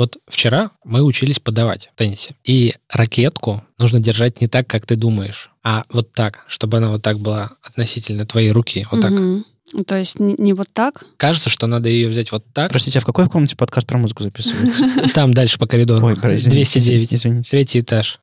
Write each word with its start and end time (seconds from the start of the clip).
Вот 0.00 0.16
вчера 0.26 0.70
мы 0.82 1.02
учились 1.02 1.40
подавать 1.40 1.90
в 1.92 1.98
теннисе. 1.98 2.34
И 2.42 2.72
ракетку 2.88 3.62
нужно 3.76 4.00
держать 4.00 4.40
не 4.40 4.48
так, 4.48 4.66
как 4.66 4.86
ты 4.86 4.96
думаешь, 4.96 5.50
а 5.62 5.84
вот 5.92 6.10
так, 6.12 6.38
чтобы 6.48 6.78
она 6.78 6.88
вот 6.88 7.02
так 7.02 7.18
была 7.18 7.50
относительно 7.62 8.24
твоей 8.24 8.50
руки. 8.50 8.86
Вот 8.90 9.02
так. 9.02 9.10
Мгм. 9.10 9.44
То 9.86 9.98
есть 9.98 10.18
не, 10.18 10.36
не 10.38 10.54
вот 10.54 10.68
так? 10.72 11.04
Кажется, 11.18 11.50
что 11.50 11.66
надо 11.66 11.90
ее 11.90 12.08
взять 12.08 12.32
вот 12.32 12.46
так. 12.54 12.70
Простите, 12.70 12.98
а 12.98 13.02
в 13.02 13.04
какой 13.04 13.28
комнате 13.28 13.56
подкаст 13.56 13.86
про 13.86 13.98
музыку 13.98 14.22
записывается? 14.22 14.84
Там 15.14 15.34
дальше 15.34 15.58
по 15.58 15.66
коридору. 15.66 16.06
Ой, 16.06 16.16
про- 16.16 16.34
извините, 16.34 16.80
209. 16.80 17.12
Извините. 17.12 17.50
Третий 17.50 17.80
этаж. 17.80 18.20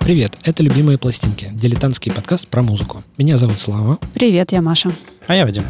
Привет, 0.00 0.36
это 0.42 0.62
«Любимые 0.62 0.98
пластинки»– 0.98 1.50
дилетантский 1.54 2.12
подкаст 2.12 2.46
про 2.48 2.62
музыку. 2.62 3.02
Меня 3.16 3.38
зовут 3.38 3.58
Слава. 3.58 3.98
Привет, 4.12 4.52
я 4.52 4.60
Маша. 4.60 4.92
А 5.26 5.34
я 5.34 5.46
Вадим. 5.46 5.64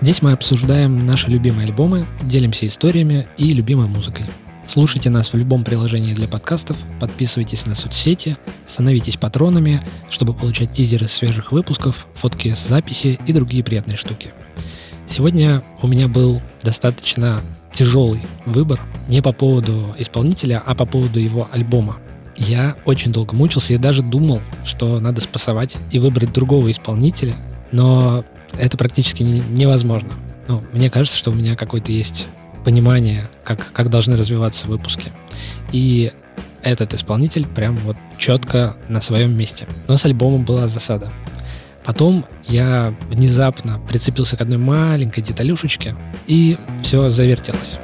Здесь 0.00 0.20
мы 0.20 0.32
обсуждаем 0.32 1.06
наши 1.06 1.30
любимые 1.30 1.68
альбомы, 1.68 2.06
делимся 2.22 2.66
историями 2.66 3.28
и 3.38 3.52
любимой 3.52 3.86
музыкой. 3.86 4.26
Слушайте 4.66 5.10
нас 5.10 5.32
в 5.32 5.36
любом 5.36 5.62
приложении 5.62 6.12
для 6.12 6.26
подкастов, 6.26 6.76
подписывайтесь 6.98 7.66
на 7.66 7.76
соцсети, 7.76 8.36
становитесь 8.66 9.16
патронами, 9.16 9.80
чтобы 10.10 10.34
получать 10.34 10.72
тизеры 10.72 11.06
свежих 11.06 11.52
выпусков, 11.52 12.08
фотки 12.14 12.54
с 12.54 12.66
записи 12.66 13.20
и 13.24 13.32
другие 13.32 13.62
приятные 13.62 13.96
штуки. 13.96 14.32
Сегодня 15.08 15.62
у 15.82 15.86
меня 15.86 16.08
был 16.08 16.42
достаточно 16.64 17.42
тяжелый 17.72 18.22
выбор 18.44 18.80
не 19.08 19.22
по 19.22 19.32
поводу 19.32 19.94
исполнителя, 19.98 20.60
а 20.66 20.74
по 20.74 20.84
поводу 20.84 21.20
его 21.20 21.48
альбома. 21.52 21.98
Я 22.36 22.76
очень 22.84 23.12
долго 23.12 23.36
мучился 23.36 23.72
и 23.72 23.78
даже 23.78 24.02
думал, 24.02 24.40
что 24.64 24.98
надо 24.98 25.20
спасовать 25.20 25.76
и 25.92 26.00
выбрать 26.00 26.32
другого 26.32 26.68
исполнителя, 26.72 27.36
но 27.70 28.24
это 28.58 28.76
практически 28.76 29.22
не- 29.22 29.42
невозможно. 29.50 30.10
Ну, 30.48 30.62
мне 30.72 30.90
кажется, 30.90 31.18
что 31.18 31.30
у 31.30 31.34
меня 31.34 31.56
какое-то 31.56 31.92
есть 31.92 32.26
понимание, 32.64 33.28
как, 33.44 33.72
как 33.72 33.90
должны 33.90 34.16
развиваться 34.16 34.66
выпуски. 34.66 35.12
И 35.72 36.12
этот 36.62 36.94
исполнитель 36.94 37.46
прям 37.46 37.76
вот 37.76 37.96
четко 38.18 38.76
на 38.88 39.00
своем 39.00 39.36
месте. 39.36 39.66
Но 39.88 39.96
с 39.96 40.04
альбомом 40.04 40.44
была 40.44 40.66
засада. 40.68 41.12
Потом 41.84 42.24
я 42.48 42.92
внезапно 43.08 43.80
прицепился 43.88 44.36
к 44.36 44.40
одной 44.40 44.58
маленькой 44.58 45.22
деталюшечке, 45.22 45.94
и 46.26 46.56
все 46.82 47.10
завертелось. 47.10 47.78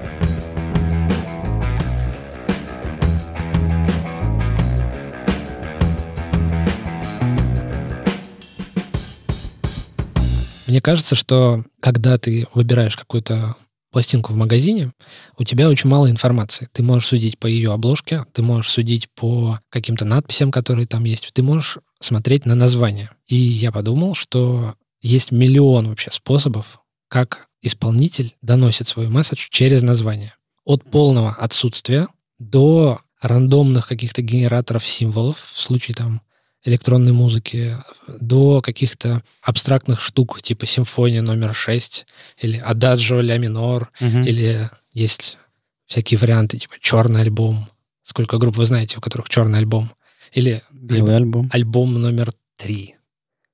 Мне 10.73 10.81
кажется, 10.81 11.15
что 11.15 11.67
когда 11.81 12.17
ты 12.17 12.49
выбираешь 12.55 12.97
какую-то 12.97 13.57
пластинку 13.91 14.33
в 14.33 14.37
магазине, 14.37 14.91
у 15.37 15.45
тебя 15.45 15.69
очень 15.69 15.91
мало 15.91 16.11
информации. 16.11 16.67
Ты 16.73 16.83
можешь 16.83 17.09
судить 17.09 17.39
по 17.39 17.47
ее 17.47 17.75
обложке, 17.75 18.25
ты 18.33 18.41
можешь 18.41 18.71
судить 18.71 19.11
по 19.15 19.61
каким-то 19.69 20.07
надписям, 20.07 20.51
которые 20.51 20.87
там 20.87 21.05
есть, 21.05 21.31
ты 21.35 21.43
можешь 21.43 21.77
смотреть 22.01 22.47
на 22.47 22.55
название. 22.55 23.11
И 23.27 23.37
я 23.37 23.71
подумал, 23.71 24.15
что 24.15 24.75
есть 25.03 25.31
миллион 25.31 25.89
вообще 25.89 26.11
способов, 26.11 26.81
как 27.09 27.49
исполнитель 27.61 28.35
доносит 28.41 28.89
свой 28.89 29.09
месседж 29.09 29.49
через 29.51 29.83
название. 29.83 30.37
От 30.65 30.91
полного 30.91 31.33
отсутствия 31.35 32.09
до 32.39 33.03
рандомных 33.21 33.89
каких-то 33.89 34.23
генераторов 34.23 34.87
символов, 34.87 35.51
в 35.53 35.61
случае 35.61 35.97
там 35.97 36.23
электронной 36.65 37.13
музыки, 37.13 37.77
до 38.07 38.61
каких-то 38.61 39.23
абстрактных 39.43 40.01
штук, 40.01 40.41
типа 40.43 40.67
симфония 40.67 41.23
номер 41.23 41.55
6 41.55 42.07
или 42.41 42.57
ададжо 42.59 43.21
ля 43.21 43.39
минор, 43.39 43.91
Мгм. 44.01 44.23
или 44.23 44.71
есть 44.95 45.39
всякие 45.87 46.19
варианты, 46.19 46.59
типа 46.59 46.75
черный 46.81 47.23
альбом. 47.23 47.69
Сколько 48.05 48.39
групп 48.39 48.57
вы 48.57 48.67
знаете, 48.67 48.99
у 48.99 49.01
которых 49.01 49.29
черный 49.29 49.59
альбом? 49.59 49.91
Или 50.33 50.63
Белый 50.71 51.17
альбом. 51.17 51.49
альбом 51.53 52.01
номер 52.01 52.33
три. 52.57 52.95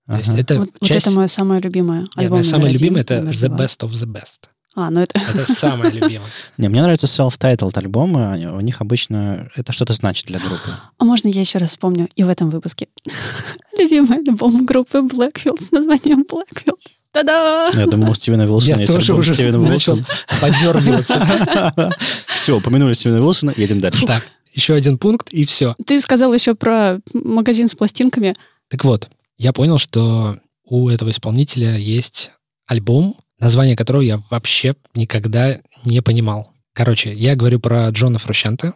То 0.07 0.17
есть 0.17 0.29
Ага. 0.31 0.41
это 0.41 0.59
вот, 0.61 0.69
вот 0.81 0.89
часть... 0.89 1.07
это 1.07 1.15
мое 1.17 1.27
самое 1.29 1.61
любимое. 1.61 2.07
Альбом 2.15 2.39
номер 2.39 2.45
самая 2.45 2.69
один, 2.69 2.81
любимая 2.81 3.03
это 3.03 3.21
The. 3.21 3.49
Best 3.57 3.87
of 3.87 3.91
the 3.91 4.07
Best. 4.07 4.49
А, 4.75 4.91
ну 4.91 5.01
это... 5.01 5.19
Это 5.19 5.51
самая 5.53 5.91
любимая. 5.91 6.29
Не, 6.59 6.69
мне 6.69 6.83
нравятся 6.83 7.07
self-titled 7.07 7.77
альбомы. 7.79 8.31
они- 8.33 8.47
У 8.47 8.61
них 8.61 8.81
обычно 8.81 9.49
это 9.57 9.73
что-то 9.73 9.93
значит 9.93 10.27
для 10.27 10.39
группы. 10.39 10.71
А 10.99 11.05
можно 11.05 11.29
я 11.29 11.41
еще 11.41 11.59
раз 11.59 11.71
вспомню 11.71 12.09
и 12.15 12.23
в 12.23 12.29
этом 12.29 12.51
выпуске? 12.51 12.89
Любимый 13.79 14.19
альбом 14.19 14.65
группы 14.67 14.99
Blackfield 14.99 15.63
с 15.65 15.71
названием 15.73 16.23
Blackfield. 16.31 16.79
Та-да! 17.13 17.71
Я 17.73 17.87
думал, 17.87 18.11
у 18.11 18.15
Стивена 18.15 18.45
Уилсона 18.45 18.75
Я 18.75 18.81
есть 18.83 18.93
тоже 18.93 19.15
уже 19.15 19.33
Стивена 19.35 19.59
начал 19.59 19.95
Уилсона. 19.95 20.07
подергиваться. 20.41 21.93
Все, 22.27 22.57
упомянули 22.57 22.93
Стивена 22.93 23.19
Уилсона, 23.21 23.55
едем 23.57 23.81
дальше. 23.81 24.07
Так, 24.07 24.25
еще 24.53 24.75
один 24.75 24.99
пункт, 24.99 25.31
и 25.31 25.45
все. 25.47 25.75
Ты 25.87 25.99
сказал 26.01 26.33
еще 26.35 26.55
про 26.55 27.01
магазин 27.15 27.69
с 27.69 27.75
пластинками. 27.75 28.35
Так 28.69 28.85
вот, 28.85 29.09
я 29.39 29.53
понял, 29.55 29.79
что 29.79 30.39
у 30.65 30.91
этого 30.91 31.11
исполнителя 31.11 31.77
есть 31.77 32.31
альбом, 32.67 33.17
название 33.39 33.77
которого 33.77 34.03
я 34.03 34.23
вообще 34.31 34.75
никогда 34.95 35.59
не 35.85 36.01
понимал. 36.03 36.53
Короче, 36.73 37.13
я 37.13 37.35
говорю 37.37 37.61
про 37.61 37.89
Джона 37.91 38.19
Фрущанте, 38.19 38.75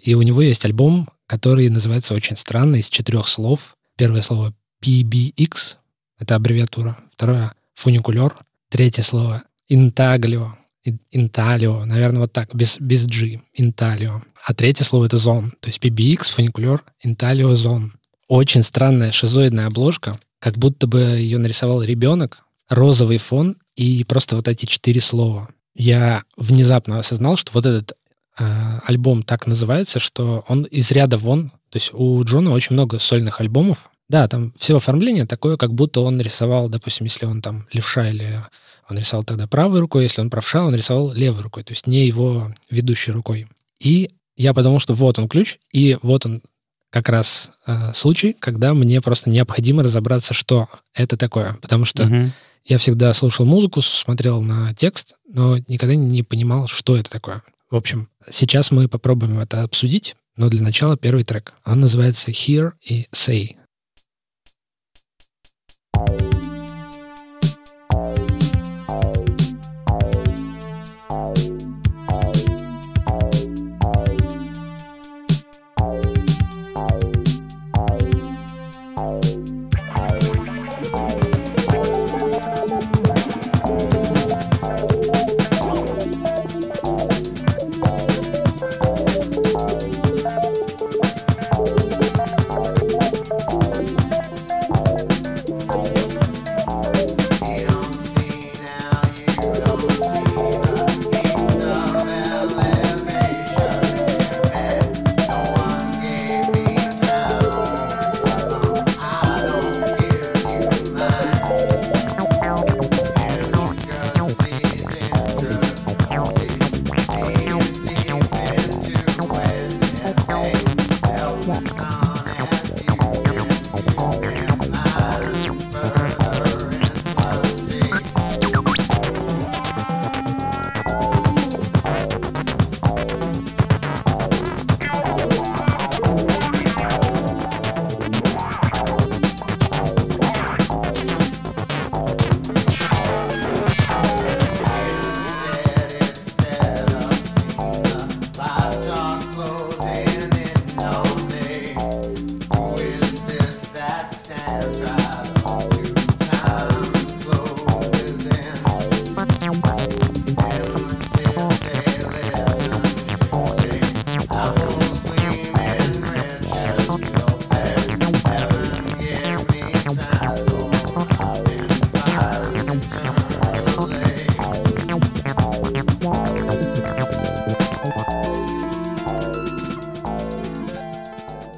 и 0.00 0.14
у 0.14 0.22
него 0.22 0.42
есть 0.42 0.64
альбом, 0.64 1.08
который 1.26 1.68
называется 1.68 2.14
очень 2.14 2.36
странно, 2.36 2.76
из 2.76 2.88
четырех 2.88 3.28
слов. 3.28 3.74
Первое 3.96 4.22
слово 4.22 4.54
PBX, 4.82 5.76
это 6.18 6.34
аббревиатура. 6.36 6.96
Второе— 7.12 7.52
фуникулер. 7.74 8.36
Третье 8.68 9.02
слово— 9.02 9.42
интаглио. 9.68 10.56
ин- 10.84 11.00
Инталио, 11.10 11.84
наверное, 11.84 12.20
вот 12.20 12.32
так, 12.32 12.54
без, 12.54 12.78
без 12.78 13.06
G, 13.06 13.40
инталио. 13.54 14.22
А 14.44 14.54
третье 14.54 14.84
слово— 14.84 15.04
это 15.06 15.16
зон, 15.16 15.52
то 15.60 15.68
есть 15.68 15.80
PBX, 15.82 16.30
фуникулер, 16.30 16.82
инталио, 17.02 17.54
зон. 17.56 17.94
Очень 18.28 18.62
странная 18.62 19.10
шизоидная 19.12 19.66
обложка, 19.66 20.18
как 20.38 20.56
будто 20.58 20.86
бы 20.86 21.00
ее 21.00 21.38
нарисовал 21.38 21.82
ребенок, 21.82 22.44
розовый 22.68 23.18
фон 23.18 23.56
и 23.74 24.04
просто 24.04 24.36
вот 24.36 24.48
эти 24.48 24.66
четыре 24.66 25.00
слова. 25.00 25.48
Я 25.74 26.24
внезапно 26.36 26.98
осознал, 26.98 27.36
что 27.36 27.52
вот 27.52 27.66
этот 27.66 27.92
э, 28.38 28.78
альбом 28.86 29.22
так 29.22 29.46
называется, 29.46 29.98
что 29.98 30.44
он 30.48 30.64
из 30.64 30.90
ряда 30.90 31.18
вон. 31.18 31.50
То 31.70 31.76
есть 31.76 31.90
у 31.92 32.22
Джона 32.24 32.50
очень 32.52 32.74
много 32.74 32.98
сольных 32.98 33.40
альбомов. 33.40 33.90
Да, 34.08 34.28
там 34.28 34.54
все 34.58 34.76
оформление 34.76 35.26
такое, 35.26 35.56
как 35.56 35.74
будто 35.74 36.00
он 36.00 36.20
рисовал, 36.20 36.68
допустим, 36.68 37.04
если 37.04 37.26
он 37.26 37.42
там 37.42 37.66
левша 37.72 38.08
или 38.08 38.40
он 38.88 38.98
рисовал 38.98 39.24
тогда 39.24 39.48
правой 39.48 39.80
рукой, 39.80 40.04
если 40.04 40.20
он 40.20 40.30
правша, 40.30 40.64
он 40.64 40.74
рисовал 40.74 41.12
левой 41.12 41.42
рукой, 41.42 41.64
то 41.64 41.72
есть 41.72 41.88
не 41.88 42.06
его 42.06 42.54
ведущей 42.70 43.10
рукой. 43.10 43.48
И 43.80 44.10
я 44.36 44.54
подумал, 44.54 44.78
что 44.78 44.94
вот 44.94 45.18
он 45.18 45.28
ключ, 45.28 45.58
и 45.72 45.98
вот 46.02 46.24
он 46.24 46.42
как 46.90 47.08
раз 47.08 47.50
э, 47.66 47.92
случай, 47.94 48.32
когда 48.32 48.74
мне 48.74 49.00
просто 49.00 49.28
необходимо 49.28 49.82
разобраться, 49.82 50.34
что 50.34 50.68
это 50.94 51.16
такое. 51.16 51.54
Потому 51.60 51.84
что 51.84 52.06
Мгм. 52.06 52.32
Я 52.66 52.78
всегда 52.78 53.14
слушал 53.14 53.46
музыку, 53.46 53.80
смотрел 53.80 54.42
на 54.42 54.74
текст, 54.74 55.14
но 55.28 55.56
никогда 55.68 55.94
не 55.94 56.22
понимал, 56.22 56.66
что 56.66 56.96
это 56.96 57.10
такое. 57.10 57.42
В 57.70 57.76
общем, 57.76 58.08
сейчас 58.30 58.70
мы 58.70 58.88
попробуем 58.88 59.38
это 59.38 59.62
обсудить, 59.62 60.16
но 60.36 60.48
для 60.48 60.62
начала 60.62 60.96
первый 60.96 61.24
трек. 61.24 61.54
Он 61.64 61.80
называется 61.80 62.30
Hear 62.30 62.72
и 62.82 63.06
Say. 63.12 63.56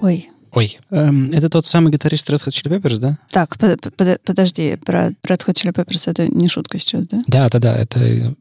Ой, 0.01 0.79
Эм, 0.91 1.31
это 1.33 1.51
тот 1.51 1.67
самый 1.67 1.93
гитарист 1.93 2.31
Red 2.31 2.43
Hot 2.45 2.53
Chili 2.53 2.81
Peppers, 2.81 2.97
да? 2.99 3.19
Так, 3.31 3.59
под- 3.59 3.95
под- 3.97 4.23
подожди, 4.25 4.77
про 4.77 5.09
Red 5.11 5.45
Hot 5.47 5.53
Chili 5.55 5.73
Peppers 5.75 6.11
это 6.11 6.27
не 6.27 6.49
шутка 6.49 6.79
сейчас, 6.79 7.07
да? 7.07 7.23
да, 7.27 7.49
да, 7.51 7.59
да, 7.59 7.77
это 7.77 8.01
э, 8.01 8.35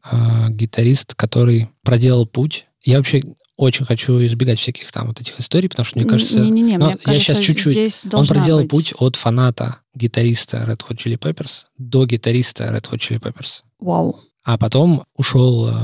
гитарист, 0.50 1.14
который 1.14 1.68
проделал 1.84 2.26
путь. 2.26 2.64
Я 2.82 2.96
вообще 2.96 3.22
очень 3.56 3.84
хочу 3.84 4.24
избегать 4.24 4.58
всяких 4.58 4.90
там 4.90 5.08
вот 5.08 5.20
этих 5.20 5.38
историй, 5.38 5.68
потому 5.68 5.84
что 5.84 5.98
мне 5.98 6.08
кажется, 6.08 6.38
Не-не-не, 6.38 6.78
ну, 6.78 6.86
мне 6.86 6.94
я 6.94 6.98
кажется, 7.04 7.34
щас 7.34 7.44
чуть-чуть. 7.44 7.72
здесь 7.72 8.02
он 8.10 8.26
проделал 8.26 8.60
быть- 8.60 8.70
путь 8.70 8.94
от 8.98 9.16
фаната 9.16 9.78
гитариста 9.94 10.58
Red 10.66 10.80
Hot 10.88 10.96
Chili 10.96 11.18
Peppers 11.18 11.64
до 11.76 12.06
гитариста 12.06 12.64
Red 12.64 12.88
Hot 12.90 12.98
Chili 12.98 13.20
Peppers. 13.20 13.62
Вау. 13.80 14.18
А 14.44 14.56
потом 14.56 15.04
ушел 15.16 15.68
э, 15.68 15.74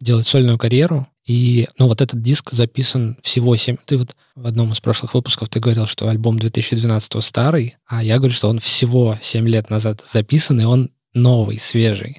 делать 0.00 0.26
сольную 0.28 0.58
карьеру. 0.58 1.08
И, 1.24 1.68
ну, 1.78 1.86
вот 1.86 2.00
этот 2.00 2.20
диск 2.20 2.52
записан 2.52 3.16
всего 3.22 3.56
7... 3.56 3.76
Ты 3.84 3.98
вот 3.98 4.16
в 4.34 4.46
одном 4.46 4.72
из 4.72 4.80
прошлых 4.80 5.14
выпусков 5.14 5.48
ты 5.48 5.60
говорил, 5.60 5.86
что 5.86 6.08
альбом 6.08 6.38
2012 6.38 7.22
старый, 7.22 7.76
а 7.86 8.02
я 8.02 8.18
говорю, 8.18 8.34
что 8.34 8.48
он 8.48 8.58
всего 8.58 9.18
7 9.20 9.46
лет 9.48 9.70
назад 9.70 10.02
записан, 10.12 10.60
и 10.60 10.64
он 10.64 10.90
новый, 11.14 11.58
свежий. 11.58 12.18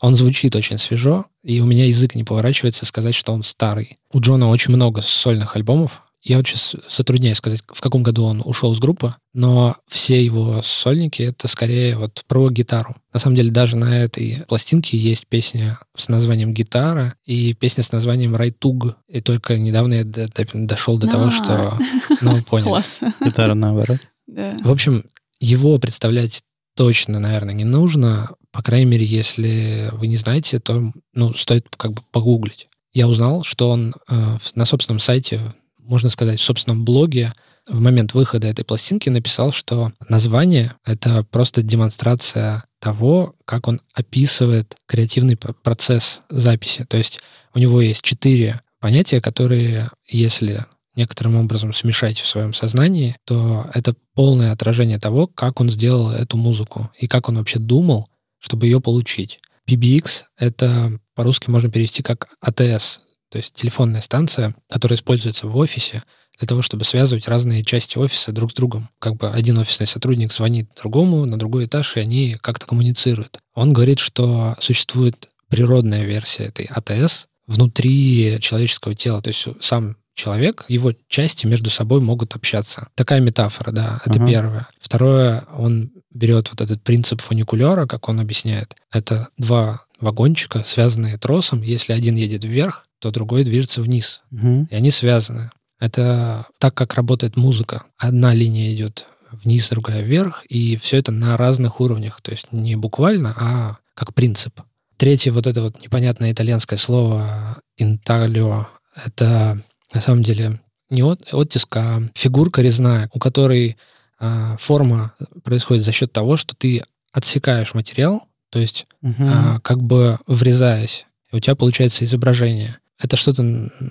Он 0.00 0.14
звучит 0.14 0.56
очень 0.56 0.78
свежо, 0.78 1.26
и 1.42 1.60
у 1.60 1.66
меня 1.66 1.86
язык 1.86 2.14
не 2.14 2.24
поворачивается 2.24 2.86
сказать, 2.86 3.14
что 3.14 3.32
он 3.32 3.42
старый. 3.42 3.98
У 4.12 4.20
Джона 4.20 4.48
очень 4.48 4.74
много 4.74 5.02
сольных 5.02 5.56
альбомов. 5.56 6.02
Я 6.28 6.36
вот 6.36 6.46
сейчас 6.46 6.76
затрудняюсь 6.94 7.38
сказать, 7.38 7.62
в 7.66 7.80
каком 7.80 8.02
году 8.02 8.24
он 8.24 8.42
ушел 8.44 8.74
с 8.74 8.78
группы, 8.78 9.14
но 9.32 9.76
все 9.88 10.22
его 10.22 10.60
сольники— 10.62 11.22
это 11.24 11.48
скорее 11.48 11.96
вот 11.96 12.22
про 12.28 12.50
гитару. 12.50 12.96
На 13.14 13.18
самом 13.18 13.36
деле 13.36 13.50
даже 13.50 13.78
на 13.78 13.98
этой 14.04 14.44
пластинке 14.46 14.98
есть 14.98 15.26
песня 15.26 15.78
с 15.96 16.08
названием 16.08 16.52
«Гитара» 16.52 17.14
и 17.24 17.54
песня 17.54 17.82
с 17.82 17.92
названием 17.92 18.36
«Райтуг». 18.36 18.96
И 19.08 19.22
только 19.22 19.56
недавно 19.58 19.94
я 19.94 20.04
до- 20.04 20.28
до- 20.28 20.46
дошел 20.52 20.98
до 20.98 21.06
того, 21.06 21.28
А. 21.28 21.30
что... 21.30 21.78
Ну, 22.20 22.42
понял. 22.42 22.66
Класс. 22.66 23.00
Гитара 23.24 23.54
наоборот. 23.54 23.98
Да. 24.26 24.58
В 24.62 24.70
общем, 24.70 25.04
его 25.40 25.78
представлять 25.78 26.42
точно, 26.76 27.20
наверное, 27.20 27.54
не 27.54 27.64
нужно. 27.64 28.32
По 28.52 28.62
крайней 28.62 28.90
мере, 28.90 29.06
если 29.06 29.88
вы 29.92 30.08
не 30.08 30.18
знаете, 30.18 30.60
то 30.60 30.92
ну, 31.14 31.32
стоит 31.32 31.66
как 31.76 31.92
бы 31.94 32.02
погуглить. 32.12 32.66
Я 32.92 33.08
узнал, 33.08 33.44
что 33.44 33.70
он 33.70 33.94
э, 34.08 34.36
на 34.54 34.64
собственном 34.66 35.00
сайте, 35.00 35.54
можно 35.88 36.10
сказать, 36.10 36.38
в 36.38 36.44
собственном 36.44 36.84
блоге 36.84 37.32
в 37.66 37.80
момент 37.80 38.14
выхода 38.14 38.46
этой 38.46 38.64
пластинки 38.64 39.08
написал, 39.08 39.52
что 39.52 39.92
название— 40.08 40.74
это 40.84 41.24
просто 41.24 41.62
демонстрация 41.62 42.64
того, 42.78 43.34
как 43.44 43.68
он 43.68 43.80
описывает 43.94 44.76
креативный 44.86 45.36
процесс 45.36 46.22
записи. 46.30 46.84
То 46.84 46.96
есть 46.96 47.20
у 47.54 47.58
него 47.58 47.80
есть 47.80 48.02
четыре 48.02 48.60
понятия, 48.80 49.20
которые, 49.20 49.90
если 50.06 50.66
некоторым 50.94 51.36
образом 51.36 51.72
смешать 51.72 52.18
в 52.18 52.26
своем 52.26 52.52
сознании, 52.52 53.16
то 53.24 53.70
это 53.74 53.94
полное 54.14 54.52
отражение 54.52 54.98
того, 54.98 55.26
как 55.26 55.60
он 55.60 55.70
сделал 55.70 56.10
эту 56.10 56.36
музыку 56.36 56.90
и 56.98 57.06
как 57.06 57.28
он 57.28 57.38
вообще 57.38 57.58
думал, 57.58 58.08
чтобы 58.38 58.66
ее 58.66 58.80
получить. 58.80 59.38
PBX— 59.68 60.22
это 60.38 60.98
по-русски 61.14 61.50
можно 61.50 61.70
перевести 61.70 62.02
как 62.02 62.28
АТС, 62.40 63.00
то 63.30 63.38
есть 63.38 63.54
телефонная 63.54 64.00
станция, 64.00 64.54
которая 64.68 64.96
используется 64.96 65.46
в 65.46 65.56
офисе 65.56 66.02
для 66.38 66.46
того, 66.46 66.62
чтобы 66.62 66.84
связывать 66.84 67.26
разные 67.28 67.64
части 67.64 67.98
офиса 67.98 68.32
друг 68.32 68.52
с 68.52 68.54
другом. 68.54 68.90
Как 68.98 69.16
бы 69.16 69.28
один 69.30 69.58
офисный 69.58 69.86
сотрудник 69.86 70.32
звонит 70.32 70.70
другому 70.80 71.24
на 71.24 71.38
другой 71.38 71.66
этаж, 71.66 71.96
и 71.96 72.00
они 72.00 72.36
как-то 72.40 72.66
коммуницируют. 72.66 73.38
Он 73.54 73.72
говорит, 73.72 73.98
что 73.98 74.56
существует 74.60 75.28
природная 75.48 76.04
версия 76.04 76.44
этой 76.44 76.66
АТС 76.66 77.26
внутри 77.46 78.38
человеческого 78.40 78.94
тела, 78.94 79.20
то 79.20 79.28
есть 79.28 79.46
сам 79.60 79.96
человек, 80.14 80.64
его 80.68 80.92
части 81.08 81.46
между 81.46 81.70
собой 81.70 82.00
могут 82.00 82.34
общаться. 82.34 82.88
Такая 82.94 83.20
метафора, 83.20 83.70
да, 83.70 84.00
это 84.04 84.18
Ага. 84.18 84.28
первое. 84.28 84.68
Второе, 84.80 85.44
он 85.56 85.92
берет 86.12 86.50
вот 86.50 86.60
этот 86.60 86.82
принцип 86.82 87.20
фуникулера, 87.20 87.86
как 87.86 88.08
он 88.08 88.20
объясняет. 88.20 88.74
Это 88.90 89.28
два 89.38 89.82
вагончика, 90.00 90.64
связанные 90.66 91.18
тросом. 91.18 91.62
Если 91.62 91.92
один 91.92 92.16
едет 92.16 92.44
вверх, 92.44 92.84
то 92.98 93.10
другой 93.10 93.44
движется 93.44 93.82
вниз. 93.82 94.22
Мгм. 94.30 94.64
И 94.64 94.74
они 94.74 94.90
связаны. 94.90 95.50
Это 95.80 96.46
так, 96.58 96.74
как 96.74 96.94
работает 96.94 97.36
музыка. 97.36 97.84
Одна 97.96 98.34
линия 98.34 98.74
идет 98.74 99.06
вниз, 99.30 99.68
другая 99.68 100.02
вверх, 100.02 100.44
и 100.48 100.76
все 100.78 100.96
это 100.96 101.12
на 101.12 101.36
разных 101.36 101.80
уровнях. 101.80 102.20
То 102.22 102.32
есть 102.32 102.52
не 102.52 102.76
буквально, 102.76 103.34
а 103.38 103.76
как 103.94 104.14
принцип. 104.14 104.60
Третье, 104.96 105.30
вот 105.30 105.46
это 105.46 105.62
вот 105.62 105.80
непонятное 105.80 106.32
итальянское 106.32 106.76
слово 106.76 107.60
«интаглио», 107.76 108.66
это 109.04 109.62
на 109.94 110.00
самом 110.00 110.22
деле 110.24 110.60
не 110.90 111.02
от, 111.02 111.32
оттиск, 111.32 111.76
а 111.76 112.02
фигурка 112.14 112.62
резная, 112.62 113.08
у 113.12 113.18
которой 113.20 113.76
а, 114.18 114.56
форма 114.58 115.14
происходит 115.44 115.84
за 115.84 115.92
счет 115.92 116.12
того, 116.12 116.36
что 116.36 116.56
ты 116.56 116.82
отсекаешь 117.12 117.74
материал, 117.74 118.24
то 118.50 118.58
есть 118.58 118.86
Мгм. 119.02 119.28
а, 119.28 119.60
как 119.60 119.82
бы 119.82 120.18
врезаясь, 120.26 121.06
и 121.30 121.36
у 121.36 121.40
тебя 121.40 121.54
получается 121.54 122.04
изображение. 122.04 122.78
Это 123.00 123.16
что-то 123.16 123.44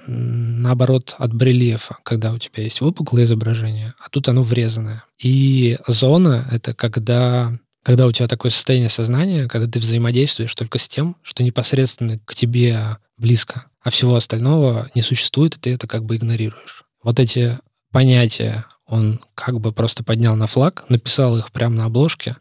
наоборот 0.07 1.15
от 1.17 1.33
барельефа, 1.33 1.97
когда 2.03 2.33
у 2.33 2.39
тебя 2.39 2.63
есть 2.63 2.81
выпуклое 2.81 3.23
изображение, 3.23 3.93
а 4.03 4.09
тут 4.09 4.27
оно 4.27 4.43
врезанное. 4.43 5.03
И 5.17 5.77
зона— 5.87 6.45
это 6.51 6.73
когда, 6.73 7.57
когда 7.83 8.05
у 8.05 8.11
тебя 8.11 8.27
такое 8.27 8.51
состояние 8.51 8.89
сознания, 8.89 9.47
когда 9.47 9.67
ты 9.67 9.79
взаимодействуешь 9.79 10.53
только 10.55 10.77
с 10.77 10.89
тем, 10.89 11.15
что 11.23 11.43
непосредственно 11.43 12.19
к 12.19 12.35
тебе 12.35 12.97
близко, 13.17 13.67
а 13.81 13.91
всего 13.91 14.15
остального 14.15 14.89
не 14.93 15.01
существует, 15.01 15.55
и 15.55 15.59
ты 15.59 15.73
это 15.73 15.87
как 15.87 16.03
бы 16.03 16.17
игнорируешь. 16.17 16.83
Вот 17.01 17.19
эти 17.21 17.59
понятия 17.93 18.65
он 18.85 19.21
как 19.35 19.61
бы 19.61 19.71
просто 19.71 20.03
поднял 20.03 20.35
на 20.35 20.47
флаг, 20.47 20.85
написал 20.89 21.37
их 21.37 21.51
прямо 21.53 21.75
на 21.75 21.85
обложке, 21.85 22.35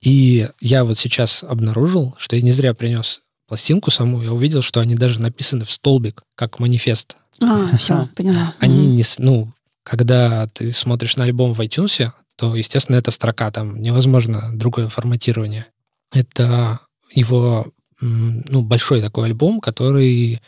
и 0.00 0.48
я 0.60 0.84
вот 0.84 0.98
сейчас 0.98 1.44
обнаружил, 1.44 2.16
что 2.18 2.34
я 2.34 2.42
не 2.42 2.50
зря 2.50 2.74
принес 2.74 3.20
пластинку 3.52 3.90
саму, 3.90 4.22
я 4.22 4.32
увидел, 4.32 4.62
что 4.62 4.80
они 4.80 4.94
даже 4.94 5.20
написаны 5.20 5.66
в 5.66 5.70
столбик, 5.70 6.22
как 6.36 6.58
манифест. 6.58 7.16
А, 7.42 7.76
все, 7.76 8.08
поняла. 8.16 8.54
Они 8.60 8.86
не... 8.86 9.04
Ну, 9.18 9.52
когда 9.82 10.46
ты 10.46 10.72
смотришь 10.72 11.16
на 11.16 11.24
альбом 11.24 11.52
в 11.52 11.60
iTunes, 11.60 12.12
то, 12.36 12.56
естественно, 12.56 12.96
это 12.96 13.10
строка, 13.10 13.50
там 13.50 13.82
невозможно 13.82 14.48
другое 14.54 14.88
форматирование. 14.88 15.66
Это 16.14 16.80
его, 17.10 17.66
ну, 18.00 18.62
большой 18.62 19.02
такой 19.02 19.26
альбом, 19.26 19.60
который, 19.60 20.40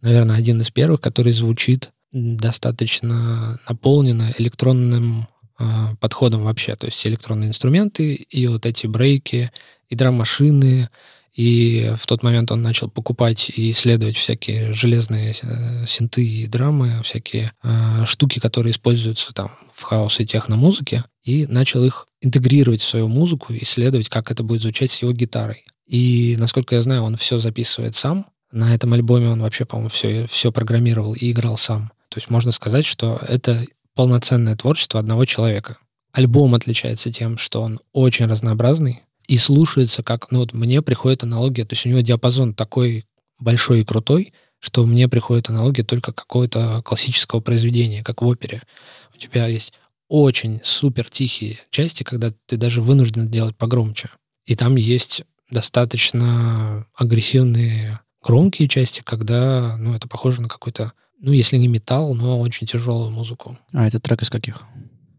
наверное, 0.00 0.34
один 0.34 0.60
из 0.60 0.72
первых, 0.72 1.00
который 1.00 1.32
звучит 1.32 1.90
достаточно 2.10 3.60
наполненно 3.68 4.34
электронным 4.38 5.28
а, 5.56 5.94
подходом 6.00 6.42
вообще. 6.42 6.74
То 6.74 6.86
есть 6.86 7.06
электронные 7.06 7.50
инструменты 7.50 8.14
и 8.14 8.48
вот 8.48 8.66
эти 8.66 8.88
брейки, 8.88 9.52
и 9.88 9.94
драм-машины, 9.94 10.90
и 11.34 11.94
в 11.98 12.06
тот 12.06 12.22
момент 12.22 12.50
он 12.50 12.62
начал 12.62 12.90
покупать 12.90 13.50
и 13.50 13.70
исследовать 13.70 14.16
всякие 14.16 14.72
железные 14.72 15.34
э, 15.40 15.86
синты 15.86 16.26
и 16.26 16.46
драмы, 16.46 17.02
всякие 17.04 17.52
э, 17.62 18.04
штуки, 18.04 18.40
которые 18.40 18.72
используются 18.72 19.32
там 19.32 19.52
в 19.74 19.82
хаос 19.82 20.20
и 20.20 20.26
техномузыке, 20.26 21.04
и 21.22 21.46
начал 21.46 21.84
их 21.84 22.06
интегрировать 22.20 22.80
в 22.80 22.88
свою 22.88 23.08
музыку, 23.08 23.52
исследовать, 23.54 24.08
как 24.08 24.30
это 24.30 24.42
будет 24.42 24.62
звучать 24.62 24.90
с 24.90 25.00
его 25.02 25.12
гитарой. 25.12 25.64
И, 25.86 26.36
насколько 26.38 26.74
я 26.74 26.82
знаю, 26.82 27.02
он 27.02 27.16
все 27.16 27.38
записывает 27.38 27.94
сам. 27.94 28.26
На 28.52 28.74
этом 28.74 28.92
альбоме 28.92 29.28
он 29.28 29.42
вообще, 29.42 29.64
по-моему, 29.64 29.90
все, 29.90 30.26
все 30.26 30.50
программировал 30.50 31.14
и 31.14 31.30
играл 31.30 31.56
сам. 31.56 31.92
То 32.08 32.18
есть 32.18 32.30
можно 32.30 32.50
сказать, 32.52 32.84
что 32.84 33.20
это 33.26 33.64
полноценное 33.94 34.56
творчество 34.56 34.98
одного 34.98 35.24
человека. 35.24 35.78
Альбом 36.12 36.54
отличается 36.54 37.12
тем, 37.12 37.38
что 37.38 37.62
он 37.62 37.80
очень 37.92 38.26
разнообразный 38.26 39.04
и 39.30 39.38
слушается 39.38 40.02
как... 40.02 40.32
Ну 40.32 40.40
вот 40.40 40.52
мне 40.54 40.82
приходит 40.82 41.22
аналогия, 41.22 41.64
то 41.64 41.74
есть 41.74 41.86
у 41.86 41.88
него 41.88 42.00
диапазон 42.00 42.52
такой 42.52 43.04
большой 43.38 43.82
и 43.82 43.84
крутой, 43.84 44.32
что 44.58 44.84
мне 44.84 45.06
приходит 45.06 45.48
аналогия 45.48 45.84
только 45.84 46.12
какого-то 46.12 46.82
классического 46.82 47.38
произведения, 47.38 48.02
как 48.02 48.22
в 48.22 48.26
опере. 48.26 48.60
У 49.14 49.18
тебя 49.18 49.46
есть 49.46 49.72
очень 50.08 50.60
супер 50.64 51.08
тихие 51.08 51.60
части, 51.70 52.02
когда 52.02 52.34
ты 52.46 52.56
даже 52.56 52.82
вынужден 52.82 53.30
делать 53.30 53.56
погромче. 53.56 54.10
И 54.46 54.56
там 54.56 54.74
есть 54.74 55.22
достаточно 55.48 56.88
агрессивные 56.96 58.00
громкие 58.20 58.66
части, 58.66 59.00
когда, 59.04 59.76
ну, 59.76 59.94
это 59.94 60.08
похоже 60.08 60.42
на 60.42 60.48
какой-то, 60.48 60.92
ну, 61.20 61.30
если 61.30 61.56
не 61.56 61.68
металл, 61.68 62.16
но 62.16 62.40
очень 62.40 62.66
тяжелую 62.66 63.10
музыку. 63.10 63.56
А 63.72 63.86
это 63.86 64.00
трек 64.00 64.22
из 64.22 64.28
каких? 64.28 64.62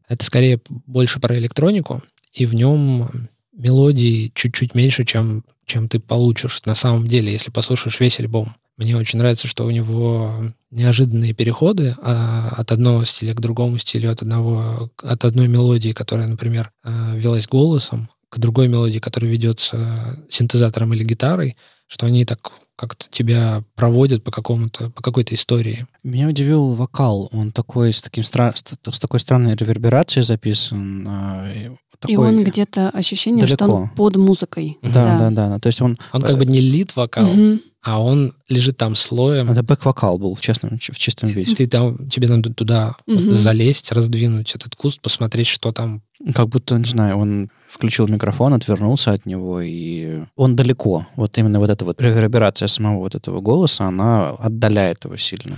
Это 0.10 0.26
скорее 0.26 0.60
больше 0.68 1.22
про 1.22 1.38
электронику, 1.38 2.04
и 2.34 2.46
в 2.46 2.54
нем 2.54 3.30
мелодий 3.62 4.32
чуть-чуть 4.34 4.76
меньше, 4.76 5.06
чем, 5.06 5.46
чем 5.66 5.88
ты 5.88 6.00
получишь 6.00 6.62
на 6.66 6.76
самом 6.76 7.08
деле, 7.08 7.32
если 7.32 7.52
послушаешь 7.52 8.00
весь 8.00 8.20
альбом. 8.20 8.56
Мне 8.78 8.98
очень 8.98 9.20
нравится, 9.20 9.48
что 9.48 9.66
у 9.66 9.70
него 9.70 10.44
неожиданные 10.72 11.34
переходы 11.34 11.96
а, 12.02 12.54
от 12.58 12.72
одного 12.72 13.06
стиля 13.06 13.36
к 13.36 13.42
другому 13.42 13.78
стилю, 13.78 14.12
от, 14.12 14.24
одного, 14.24 14.90
от 15.04 15.24
одной 15.24 15.48
мелодии, 15.48 15.92
которая, 15.92 16.28
например, 16.28 16.72
а, 16.84 17.14
велась 17.16 17.48
голосом, 17.48 18.10
к 18.30 18.40
другой 18.40 18.70
мелодии, 18.70 19.00
которая 19.00 19.30
ведется 19.30 20.24
синтезатором 20.30 20.94
или 20.94 21.04
гитарой, 21.04 21.58
что 21.88 22.08
они 22.08 22.26
так 22.26 22.52
как-то 22.78 23.06
тебя 23.10 23.64
проводят 23.76 24.24
по 24.24 24.32
какому-то, 24.32 24.90
по 24.90 25.04
какой-то 25.04 25.36
истории. 25.36 25.86
Меня 26.04 26.30
удивил 26.30 26.74
вокал. 26.74 27.30
Он 27.32 27.52
такой 27.52 27.94
с, 27.94 28.02
таким 28.02 28.24
стра... 28.24 28.54
с, 28.56 28.64
с 28.64 29.00
такой 29.00 29.20
странной 29.20 29.56
реверберацией 29.56 30.24
записан. 30.24 31.78
Э, 32.08 32.12
И 32.12 32.16
такой 32.16 32.28
он 32.30 32.44
где-то 32.44 32.90
ощущение, 32.90 33.48
что 33.48 33.64
он 33.66 33.70
далеко. 33.72 33.92
под 33.96 34.16
музыкой. 34.18 34.78
Да, 34.82 35.18
да, 35.18 35.30
да, 35.30 35.50
да. 35.50 35.60
То 35.60 35.68
есть 35.68 35.82
он... 35.82 35.98
Он 36.12 36.22
как 36.22 36.38
бы 36.38 36.46
не 36.46 36.60
лид-вокал, 36.62 37.26
Мгм. 37.28 37.62
а 37.84 38.02
он 38.02 38.34
лежит 38.50 38.78
там 38.78 38.96
слоем. 38.96 39.50
Это 39.52 39.62
бэк-вокал 39.64 40.18
был 40.20 40.36
в, 40.36 40.42
честном, 40.42 40.78
в 40.80 41.00
чистом 41.00 41.30
виде. 41.30 41.56
Ты 41.56 41.68
там, 41.68 42.10
тебе 42.10 42.28
надо 42.28 42.54
туда 42.54 42.96
Мгм. 43.08 43.34
залезть, 43.36 43.92
раздвинуть 43.92 44.54
этот 44.56 44.76
куст, 44.76 45.02
посмотреть, 45.02 45.48
что 45.48 45.72
там. 45.72 46.02
Как 46.36 46.50
будто, 46.50 46.78
не 46.78 46.86
знаю, 46.86 47.18
он 47.18 47.50
включил 47.68 48.08
микрофон, 48.08 48.54
отвернулся 48.54 49.12
от 49.12 49.26
него, 49.26 49.62
и 49.62 50.22
он 50.36 50.56
далеко. 50.56 51.08
Вот 51.16 51.38
именно 51.40 51.60
вот 51.60 51.70
эта 51.72 51.84
вот 51.86 52.00
реверберация 52.02 52.68
самого 52.68 53.00
вот 53.00 53.16
этого 53.16 53.42
голоса, 53.42 53.86
она 53.86 54.30
отдаляет 54.32 55.06
его 55.06 55.18
сильно. 55.18 55.56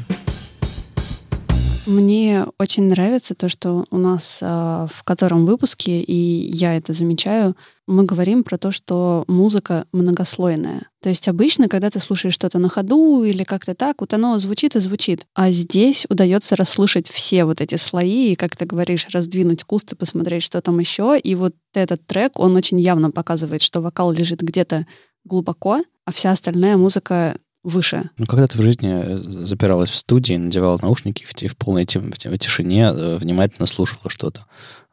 Мне 1.86 2.46
очень 2.60 2.84
нравится 2.84 3.36
то, 3.36 3.50
что 3.50 3.86
у 3.90 3.98
нас 3.98 4.40
а, 4.42 4.88
в 4.88 5.04
котором 5.04 5.46
выпуске, 5.46 6.02
и 6.02 6.13
я 6.13 6.78
это 6.78 6.94
замечаю, 6.94 7.58
мы 7.88 8.06
говорим 8.06 8.44
про 8.44 8.58
то, 8.58 8.72
что 8.72 9.25
музыка 9.28 9.86
многослойная. 9.92 10.88
То 11.02 11.10
есть 11.10 11.28
обычно, 11.28 11.68
когда 11.68 11.90
ты 11.90 12.00
слушаешь 12.00 12.34
что-то 12.34 12.58
на 12.58 12.70
ходу 12.70 13.24
или 13.24 13.44
как-то 13.44 13.75
так, 13.75 14.00
вот 14.00 14.13
оно 14.13 14.40
звучит 14.40 14.78
и 14.78 14.80
звучит. 14.80 15.25
А 15.34 15.52
здесь 15.52 16.06
удается 16.10 16.56
расслышать 16.56 17.10
все 17.10 17.44
вот 17.44 17.60
эти 17.60 17.75
слои, 17.75 18.32
и, 18.32 18.36
как 18.36 18.56
ты 18.56 18.66
говоришь, 18.66 19.08
раздвинуть 19.12 19.66
куст 19.66 19.92
и 19.92 19.96
посмотреть, 19.96 20.44
что 20.44 20.62
там 20.62 20.80
еще. 20.80 21.20
И 21.20 21.36
вот 21.36 21.56
этот 21.74 22.06
трек, 22.08 22.40
он 22.40 22.56
очень 22.56 22.80
явно 22.80 23.12
показывает, 23.12 23.62
что 23.62 23.82
вокал 23.82 24.12
лежит 24.13 24.42
где-то 24.42 24.88
глубоко, 25.25 25.84
а 26.06 26.12
вся 26.12 26.32
остальная 26.32 26.78
музыка 26.78 27.38
выше. 27.63 28.10
Ну, 28.17 28.25
когда 28.25 28.48
ты 28.48 28.58
в 28.58 28.62
жизни 28.62 28.89
э, 28.91 29.17
запиралась 29.46 29.89
в 29.89 29.98
студии, 29.98 30.34
надевала 30.34 30.77
наушники 30.82 31.24
в, 31.25 31.34
те- 31.34 31.48
в 31.48 31.55
полной 31.58 31.86
тем- 31.86 32.12
в 32.12 32.15
в 32.17 32.38
тишине, 32.38 32.91
э, 32.93 33.17
внимательно 33.20 33.65
слушала 33.67 34.10
что-то. 34.10 34.46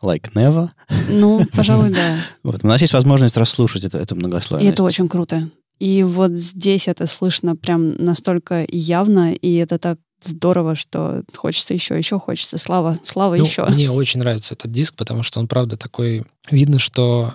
Like 0.02 0.32
never. 0.34 0.70
Ну, 1.08 1.44
пожалуй, 1.52 1.90
да. 1.92 2.16
Вот. 2.42 2.60
У 2.62 2.66
нас 2.66 2.80
есть 2.80 2.92
возможность 2.92 3.36
расслушать 3.36 3.84
это, 3.84 3.98
эту 3.98 4.14
И 4.14 4.18
многослойность. 4.18 4.72
это 4.72 4.84
очень 4.84 5.08
круто. 5.08 5.50
И 5.78 6.02
вот 6.02 6.32
здесь 6.32 6.88
это 6.88 7.06
слышно 7.06 7.56
прям 7.56 7.96
настолько 7.96 8.66
явно, 8.70 9.32
и 9.32 9.54
это 9.56 9.78
так 9.78 9.98
здорово, 10.22 10.74
что 10.74 11.22
хочется 11.34 11.72
еще, 11.72 11.96
еще 11.96 12.18
хочется. 12.20 12.58
Слава, 12.58 12.98
слава 13.02 13.36
Ну, 13.36 13.44
еще. 13.44 13.64
Мне 13.64 13.90
очень 13.90 14.20
нравится 14.20 14.52
этот 14.54 14.70
диск, 14.70 14.94
потому 14.94 15.22
что 15.22 15.40
он, 15.40 15.48
правда, 15.48 15.78
такой... 15.78 16.24
Видно, 16.50 16.78
что 16.78 17.32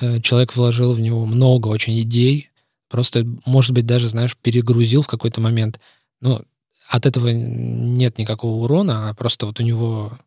э, 0.00 0.20
человек 0.22 0.56
вложил 0.56 0.94
в 0.94 1.00
него 1.00 1.26
много 1.26 1.68
очень 1.68 2.00
идей, 2.00 2.48
просто, 2.92 3.26
может 3.46 3.72
быть, 3.72 3.86
даже, 3.86 4.08
знаешь, 4.08 4.36
перегрузил 4.36 5.00
в 5.00 5.06
какой-то 5.06 5.40
момент. 5.40 5.80
Но 6.20 6.42
от 6.86 7.06
этого 7.06 7.28
нет 7.28 8.18
никакого 8.18 8.62
урона, 8.62 9.08
а 9.08 9.14
просто 9.14 9.46
вот 9.46 9.58
у 9.58 9.62
него 9.62 10.18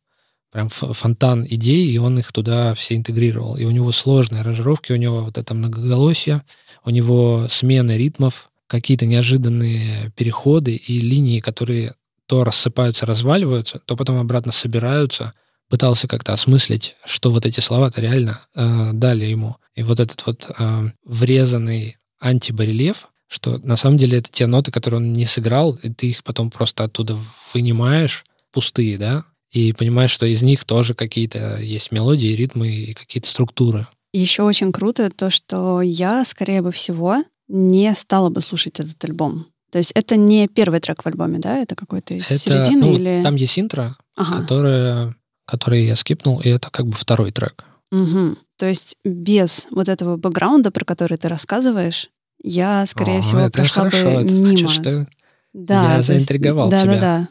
прям 0.51 0.69
фонтан 0.69 1.45
идей, 1.47 1.91
и 1.91 1.97
он 1.99 2.17
их 2.17 2.31
туда 2.33 2.73
все 2.73 2.95
интегрировал. 2.95 3.55
И 3.55 3.65
у 3.65 3.71
него 3.71 3.91
сложные 3.91 4.41
аранжировки, 4.41 4.91
у 4.91 4.95
него 4.95 5.25
вот 5.25 5.37
это 5.37 5.53
многоголосие, 5.53 6.43
у 6.83 6.89
него 6.89 7.45
смены 7.49 7.97
ритмов, 7.97 8.49
какие-то 8.67 9.05
неожиданные 9.05 10.11
переходы 10.15 10.75
и 10.75 10.99
линии, 10.99 11.39
которые 11.39 11.93
то 12.25 12.43
рассыпаются, 12.43 13.05
разваливаются, 13.05 13.79
то 13.85 13.95
потом 13.95 14.17
обратно 14.17 14.51
собираются. 14.51 15.33
Пытался 15.69 16.07
как-то 16.07 16.33
осмыслить, 16.33 16.95
что 17.05 17.31
вот 17.31 17.45
эти 17.45 17.59
слова-то 17.59 17.99
реально 17.99 18.41
э, 18.55 18.91
дали 18.93 19.25
ему. 19.25 19.57
И 19.75 19.83
вот 19.83 19.99
этот 19.99 20.25
вот 20.25 20.49
э, 20.57 20.91
врезанный 21.03 21.97
антибарельеф, 22.25 23.07
что 23.27 23.57
на 23.59 23.75
самом 23.75 23.97
деле 23.97 24.19
это 24.19 24.31
те 24.31 24.47
ноты, 24.47 24.71
которые 24.71 24.99
он 24.99 25.13
не 25.13 25.25
сыграл, 25.25 25.77
и 25.81 25.89
ты 25.89 26.07
их 26.07 26.23
потом 26.23 26.51
просто 26.51 26.83
оттуда 26.83 27.17
вынимаешь, 27.53 28.25
пустые, 28.51 28.97
да, 28.97 29.25
и 29.51 29.73
понимаешь, 29.73 30.11
что 30.11 30.25
из 30.25 30.43
них 30.43 30.65
тоже 30.65 30.93
какие-то 30.93 31.57
есть 31.57 31.91
мелодии, 31.91 32.35
ритмы 32.35 32.69
и 32.69 32.93
какие-то 32.93 33.29
структуры. 33.29 33.87
Еще 34.13 34.43
очень 34.43 34.71
круто 34.71 35.09
то, 35.09 35.29
что 35.29 35.81
я, 35.81 36.23
скорее 36.25 36.61
бы 36.61 36.71
всего, 36.71 37.23
не 37.47 37.93
стала 37.95 38.29
бы 38.29 38.41
слушать 38.41 38.79
этот 38.79 39.03
альбом. 39.03 39.47
То 39.71 39.77
есть 39.77 39.91
это 39.93 40.15
не 40.15 40.47
первый 40.47 40.79
трек 40.79 41.03
в 41.03 41.07
альбоме, 41.07 41.39
да? 41.39 41.57
Это 41.57 41.75
какой-то 41.75 42.13
из 42.13 42.25
Это, 42.31 42.37
середины 42.37 42.85
ну, 42.85 42.95
или... 42.95 43.23
Там 43.23 43.35
есть 43.35 43.59
интро, 43.59 43.97
Ага. 44.15 44.41
которое, 44.41 45.15
который 45.45 45.85
я 45.85 45.95
скипнул, 45.95 46.39
и 46.39 46.49
это 46.49 46.69
как 46.69 46.87
бы 46.87 46.93
второй 46.93 47.31
трек. 47.31 47.65
Мгм. 47.91 48.37
То 48.57 48.67
есть 48.67 48.95
без 49.03 49.67
вот 49.71 49.89
этого 49.89 50.15
бэкграунда, 50.15 50.71
про 50.71 50.85
который 50.85 51.17
ты 51.17 51.27
рассказываешь, 51.27 52.09
я, 52.47 52.85
скорее 52.85 53.19
О, 53.19 53.21
всего, 53.21 53.39
это 53.41 53.59
пошла 53.61 53.83
хорошо, 53.89 54.03
бы 54.11 54.11
это 54.21 54.25
мимо. 54.25 54.35
значит, 54.37 54.69
что 54.69 55.07
да, 55.53 55.83
я 55.91 55.95
есть- 55.97 56.07
заинтриговал 56.07 56.69
да, 56.69 56.81
тебя. 56.81 56.93
Да, 56.93 56.99
да, 56.99 57.27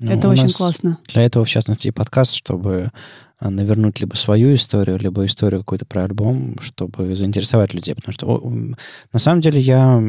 Ну, 0.00 0.10
Это 0.12 0.28
очень 0.28 0.50
классно. 0.52 0.98
Для 1.08 1.22
этого, 1.22 1.44
в 1.44 1.48
частности, 1.48 1.88
и 1.88 1.92
подкаст, 1.92 2.34
чтобы 2.34 2.90
а, 3.40 3.50
навернуть 3.50 4.00
либо 4.00 4.14
свою 4.16 4.54
историю, 4.54 4.98
либо 4.98 5.24
историю 5.24 5.60
какую-то 5.60 5.86
про 5.86 6.04
альбом, 6.04 6.56
чтобы 6.60 7.14
заинтересовать 7.14 7.72
людей. 7.74 7.94
Потому 7.94 8.12
что 8.12 8.42
на 9.12 9.18
самом 9.18 9.40
деле 9.40 9.60
я, 9.60 10.02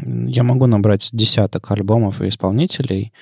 я 0.00 0.42
могу 0.42 0.66
набрать 0.66 1.08
десяток 1.12 1.70
альбомов 1.70 2.20
и 2.20 2.28
исполнителей 2.28 3.12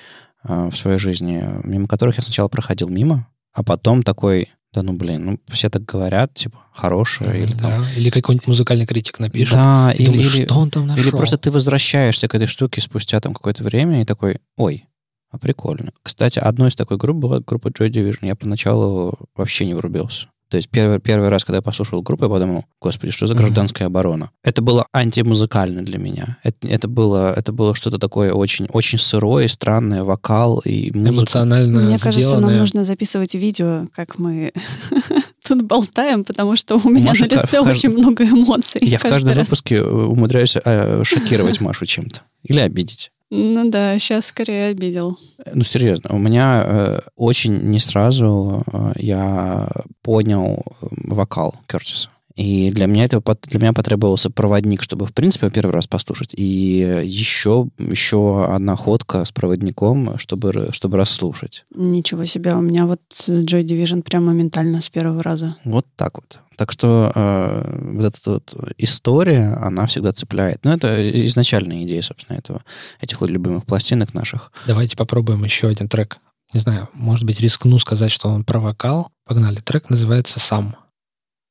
а, 0.43 0.69
в 0.69 0.75
своей 0.77 0.97
жизни, 0.97 1.45
мимо 1.63 1.87
которых 1.87 2.17
я 2.17 2.23
сначала 2.23 2.49
проходил 2.49 2.89
мимо, 2.89 3.27
а 3.53 3.63
потом 3.63 4.03
такой, 4.03 4.49
да 4.73 4.81
ну 4.81 4.93
блин, 4.93 5.25
ну 5.25 5.39
все 5.49 5.69
так 5.69 5.85
говорят, 5.85 6.33
типа, 6.33 6.57
хорошее, 6.71 7.43
или 7.43 7.51
там... 7.51 7.83
Да, 7.83 7.85
или 7.95 8.09
какой-нибудь 8.09 8.47
музыкальный 8.47 8.85
критик 8.85 9.19
напишет. 9.19 9.53
Да, 9.55 9.91
и 9.91 9.97
или, 10.01 10.05
думаешь, 10.05 10.35
или- 10.35 10.45
что 10.45 10.55
он 10.55 10.69
там 10.71 10.87
нашел? 10.87 11.03
или 11.03 11.11
просто 11.11 11.37
ты 11.37 11.51
возвращаешься 11.51 12.27
к 12.27 12.35
этой 12.35 12.47
штуке 12.47 12.81
спустя 12.81 13.19
там 13.19 13.33
какое-то 13.33 13.63
время 13.63 14.01
и 14.01 14.05
такой, 14.05 14.39
ой, 14.57 14.85
а 15.29 15.37
прикольно. 15.37 15.91
Кстати, 16.03 16.39
одной 16.39 16.69
из 16.69 16.75
такой 16.75 16.97
групп 16.97 17.17
была 17.17 17.39
группа 17.39 17.69
Joy 17.69 17.89
Division. 17.89 18.19
Я 18.27 18.35
поначалу 18.35 19.17
вообще 19.35 19.65
не 19.65 19.73
врубился. 19.73 20.27
То 20.53 20.57
есть 20.57 20.69
первый, 20.69 20.99
первый 20.99 21.29
раз, 21.29 21.43
когда 21.45 21.57
я 21.57 21.61
послушал 21.63 22.03
группу, 22.03 22.25
я 22.25 22.29
подумал, 22.29 22.65
господи, 22.79 23.11
что 23.11 23.25
за 23.25 23.33
гражданская 23.33 23.87
оборона? 23.87 24.29
Это 24.43 24.61
было 24.61 24.85
антимузыкально 24.93 25.83
для 25.83 25.97
меня. 25.97 26.37
Это, 26.43 26.67
это 26.67 26.87
было, 26.87 27.33
это 27.33 27.51
было 27.51 27.73
что-то 27.73 27.97
такое 27.97 28.31
очень, 28.31 28.67
очень 28.71 28.99
сырое, 28.99 29.47
странное, 29.47 30.03
вокал 30.03 30.59
и 30.59 30.91
музыка. 30.95 31.15
эмоционально 31.21 31.79
Мне 31.79 31.97
кажется, 31.97 32.19
нам 32.19 32.37
сделанное. 32.37 32.59
нужно 32.59 32.83
записывать 32.83 33.33
видео, 33.33 33.87
как 33.95 34.19
мы 34.19 34.53
тут 35.43 35.63
болтаем, 35.63 36.23
потому 36.23 36.55
что 36.55 36.79
у 36.83 36.87
меня 36.87 37.07
Маша, 37.07 37.23
на 37.23 37.29
лице 37.29 37.57
каждом- 37.57 37.69
очень 37.69 37.89
много 37.89 38.23
эмоций. 38.23 38.81
Я 38.83 38.99
в 38.99 39.01
каждом 39.01 39.35
раз. 39.35 39.47
выпуске 39.47 39.77
э, 39.77 39.83
умудряюсь 39.83 40.55
э, 40.63 41.01
шокировать 41.03 41.61
Машу 41.61 41.87
чем-то. 41.87 42.21
Или 42.43 42.59
обидеть. 42.59 43.11
Ну 43.35 43.67
да, 43.71 43.97
сейчас 43.97 44.27
скорее 44.27 44.67
обидел. 44.67 45.17
Ну, 45.51 45.63
серьезно, 45.63 46.11
у 46.13 46.19
меня 46.19 46.63
э, 46.63 46.99
очень 47.15 47.57
не 47.71 47.79
сразу 47.79 48.61
э, 48.71 48.91
я 48.97 49.67
понял 50.03 50.59
э, 50.59 50.87
вокал 51.07 51.55
Кертиса. 51.67 52.09
И 52.35 52.71
для 52.71 52.87
меня 52.87 53.05
это 53.05 53.19
пот- 53.21 53.47
для 53.47 53.59
меня 53.59 53.73
потребовался 53.73 54.29
проводник, 54.29 54.81
чтобы, 54.81 55.05
в 55.05 55.13
принципе, 55.13 55.49
первый 55.49 55.71
раз 55.71 55.87
послушать. 55.87 56.33
И 56.35 57.01
еще, 57.03 57.67
еще 57.77 58.45
одна 58.45 58.75
ходка 58.75 59.23
с 59.23 59.31
проводником, 59.31 60.17
чтобы, 60.17 60.69
чтобы 60.71 60.97
расслушать. 60.97 61.65
Ничего 61.75 62.25
себе, 62.25 62.55
у 62.55 62.61
меня 62.61 62.85
вот 62.87 63.01
Joy 63.27 63.63
Division 63.63 64.01
прям 64.01 64.25
моментально 64.25 64.81
с 64.81 64.89
первого 64.89 65.21
раза. 65.21 65.57
Вот 65.63 65.85
так 65.95 66.15
вот. 66.15 66.39
Так 66.57 66.71
что 66.71 67.11
э, 67.13 67.91
вот 67.93 68.05
эта 68.05 68.31
вот 68.31 68.53
история, 68.77 69.57
она 69.61 69.85
всегда 69.85 70.11
цепляет. 70.13 70.59
Ну, 70.63 70.71
это 70.71 71.27
изначальная 71.27 71.83
идея, 71.83 72.01
собственно, 72.01 72.37
этого, 72.37 72.63
этих 73.01 73.21
вот 73.21 73.29
любимых 73.29 73.65
пластинок 73.65 74.13
наших. 74.13 74.51
Давайте 74.67 74.95
попробуем 74.95 75.43
еще 75.43 75.67
один 75.67 75.87
трек. 75.87 76.17
Не 76.53 76.59
знаю, 76.59 76.89
может 76.93 77.25
быть, 77.25 77.41
рискну 77.41 77.79
сказать, 77.79 78.11
что 78.11 78.29
он 78.29 78.43
про 78.43 78.59
вокал. 78.59 79.09
Погнали. 79.25 79.57
Трек 79.57 79.89
называется 79.89 80.39
«Сам». 80.39 80.75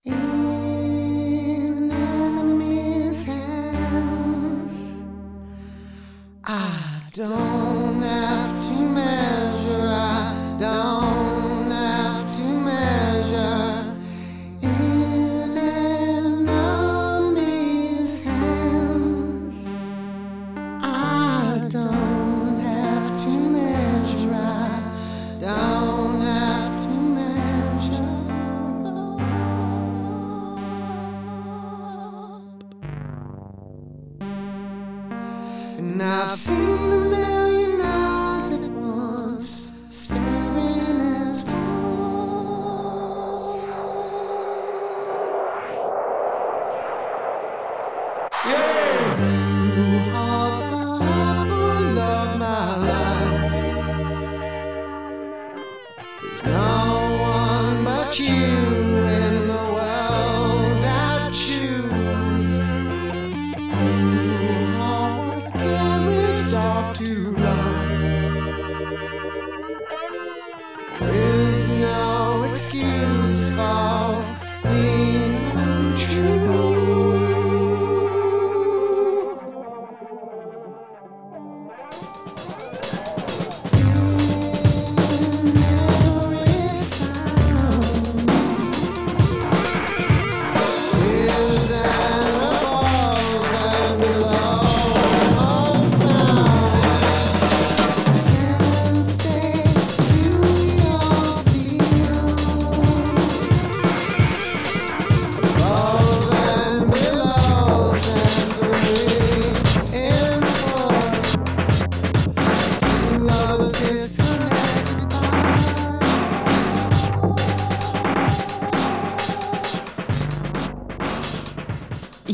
In 0.04 0.41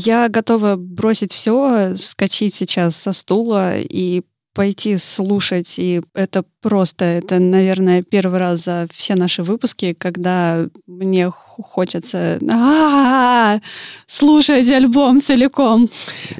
Я 0.09 0.27
готова 0.27 0.75
бросить 0.75 1.31
все, 1.31 1.95
скачать 1.95 2.55
сейчас 2.55 2.95
со 2.95 3.13
стула 3.13 3.77
и 3.77 4.23
пойти 4.55 4.97
слушать. 4.97 5.75
И 5.77 6.01
это 6.15 6.43
просто, 6.61 7.05
это, 7.05 7.37
наверное, 7.37 8.01
первый 8.01 8.39
раз 8.39 8.63
за 8.63 8.87
все 8.91 9.13
наши 9.13 9.43
выпуски, 9.43 9.93
когда 9.93 10.65
мне 10.87 11.29
хочется 11.29 12.39
«А-а-а!» 12.51 13.61
слушать 14.07 14.67
альбом 14.71 15.21
целиком. 15.21 15.91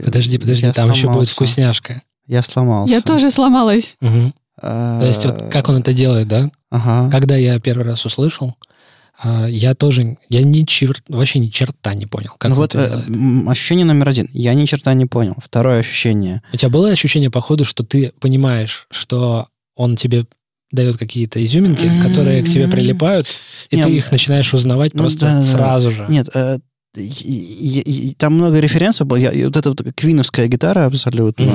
Подожди, 0.04 0.40
подожди, 0.40 0.66
Я 0.66 0.74
там 0.74 0.90
еще 0.90 1.06
будет 1.06 1.28
сломался. 1.30 1.34
вкусняшка. 1.36 2.02
Я 2.26 2.42
сломался. 2.42 2.92
Я 2.92 3.02
тоже 3.02 3.30
сломалась. 3.30 3.98
А, 4.62 5.00
То 5.00 5.06
есть 5.06 5.26
вот 5.26 5.44
как 5.52 5.70
он 5.70 5.78
это 5.78 5.94
делает, 5.94 6.28
да? 6.28 6.50
Ага. 6.72 7.12
Когда 7.12 7.36
я 7.38 7.60
первый 7.60 7.86
раз 7.86 8.04
услышал, 8.04 8.56
я 9.24 9.74
тоже, 9.74 10.18
я 10.30 10.44
ни 10.44 10.64
чер- 10.66 11.02
вообще 11.08 11.40
ни 11.40 11.48
черта 11.48 11.94
не 11.94 12.06
понял, 12.06 12.32
как 12.38 12.50
ну 12.50 12.56
вот 12.56 12.76
э, 12.76 13.04
ощущение 13.48 13.86
номер 13.86 14.10
один. 14.10 14.28
Я 14.32 14.54
ни 14.54 14.66
черта 14.66 14.94
не 14.94 15.06
понял. 15.06 15.36
Второе 15.44 15.80
ощущение. 15.80 16.42
У 16.54 16.58
тебя 16.58 16.70
было 16.70 16.90
ощущение, 16.90 17.30
походу, 17.30 17.66
что 17.66 17.84
ты 17.84 18.14
понимаешь, 18.20 18.88
что 18.92 19.48
он 19.76 19.98
тебе 19.98 20.26
дает 20.72 20.98
какие-то 20.98 21.44
изюминки, 21.44 21.90
которые 22.04 22.44
к 22.44 22.48
тебе 22.48 22.68
прилипают, 22.68 23.28
и 23.70 23.76
Не, 23.76 23.84
ты 23.84 23.90
их 23.90 24.12
начинаешь 24.12 24.54
узнавать 24.54 24.94
ну 24.94 25.00
просто 25.00 25.20
да, 25.22 25.42
сразу 25.42 25.92
же. 25.92 26.06
Нет, 26.10 26.30
э, 26.34 26.60
там 28.18 28.34
много 28.34 28.60
референсов 28.60 29.08
было. 29.08 29.18
Я- 29.18 29.46
вот 29.46 29.56
эта 29.58 29.70
вот 29.70 29.82
квиновская 29.96 30.48
гитара 30.48 30.86
абсолютно. 30.86 31.46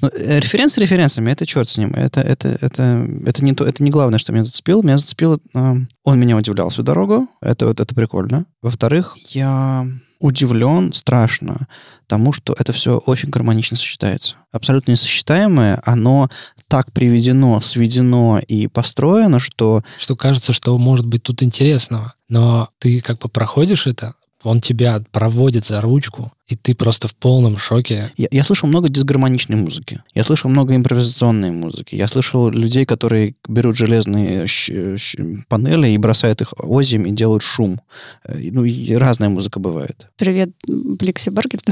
Ну, 0.00 0.08
э, 0.08 0.40
референсы 0.40 0.80
референсами, 0.80 1.30
это 1.30 1.46
черт 1.46 1.68
с 1.68 1.76
ним. 1.76 1.90
Это, 1.90 2.20
это, 2.20 2.58
это, 2.60 3.06
это, 3.24 3.44
не 3.44 3.52
то, 3.54 3.64
это 3.64 3.82
не 3.82 3.90
главное, 3.90 4.18
что 4.18 4.32
меня 4.32 4.44
зацепило. 4.44 4.82
Меня 4.82 4.98
зацепило... 4.98 5.38
э, 5.54 5.74
он 6.04 6.20
меня 6.20 6.36
удивлял 6.36 6.70
всю 6.70 6.82
дорогу. 6.82 7.28
Это, 7.40 7.66
вот- 7.68 7.80
это 7.80 7.94
прикольно. 7.94 8.46
Во-вторых, 8.62 9.16
я 9.30 9.86
удивлен 10.18 10.92
страшно 10.94 11.66
тому, 12.06 12.32
что 12.32 12.54
это 12.58 12.72
все 12.72 12.98
очень 12.98 13.28
гармонично 13.28 13.76
сочетается. 13.76 14.36
Абсолютно 14.50 14.92
несочетаемое, 14.92 15.80
оно 15.84 16.30
так 16.68 16.90
приведено, 16.92 17.60
сведено 17.60 18.38
и 18.38 18.66
построено, 18.66 19.38
что 19.38 19.82
Что 19.98 20.16
кажется, 20.16 20.52
что 20.52 20.76
может 20.78 21.06
быть 21.06 21.22
тут 21.22 21.42
интересного. 21.42 22.14
Но 22.28 22.70
ты 22.80 23.00
как 23.02 23.18
бы 23.20 23.28
проходишь 23.28 23.86
это, 23.86 24.14
он 24.46 24.60
тебя 24.60 25.02
проводит 25.12 25.64
за 25.64 25.80
ручку, 25.80 26.32
и 26.48 26.54
ты 26.56 26.74
просто 26.74 27.08
в 27.08 27.14
полном 27.14 27.58
шоке. 27.58 28.12
Я, 28.16 28.28
я 28.30 28.44
слышал 28.44 28.68
много 28.68 28.88
дисгармоничной 28.88 29.56
музыки. 29.56 30.02
Я 30.14 30.22
слышал 30.24 30.48
много 30.48 30.76
импровизационной 30.76 31.50
музыки. 31.50 31.96
Я 31.96 32.06
слышал 32.08 32.48
людей, 32.50 32.84
которые 32.86 33.34
берут 33.48 33.76
железные 33.76 34.46
щ- 34.46 34.96
щ- 34.96 35.18
панели 35.48 35.88
и 35.88 35.98
бросают 35.98 36.40
их 36.42 36.54
озим 36.58 37.04
и 37.04 37.10
делают 37.10 37.42
шум. 37.42 37.80
Э, 38.24 38.38
Ну, 38.52 38.64
и 38.64 38.94
разная 38.94 39.28
музыка 39.28 39.58
бывает. 39.58 40.06
Привет, 40.16 40.50
Бликси 40.68 41.30
Баргет. 41.30 41.62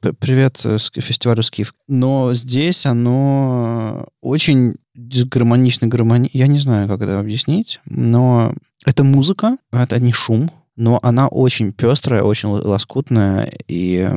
П- 0.00 0.12
Привет 0.12 0.60
э, 0.64 0.78
фестивалю 0.78 1.42
Скиф. 1.42 1.74
Но 1.88 2.32
здесь 2.34 2.86
оно 2.86 4.06
очень 4.20 4.74
дисгармонично, 4.94 5.88
гармони... 5.88 6.30
Я 6.32 6.46
не 6.46 6.58
знаю, 6.60 6.86
как 6.88 7.00
это 7.02 7.18
объяснить, 7.18 7.80
но 7.86 8.54
это 8.86 9.02
музыка, 9.02 9.56
это 9.72 9.98
не 9.98 10.12
шум, 10.12 10.50
но 10.76 10.98
она 11.02 11.28
очень 11.28 11.72
пестрая, 11.72 12.22
очень 12.22 12.48
лоскутная, 12.48 13.50
и 13.68 14.08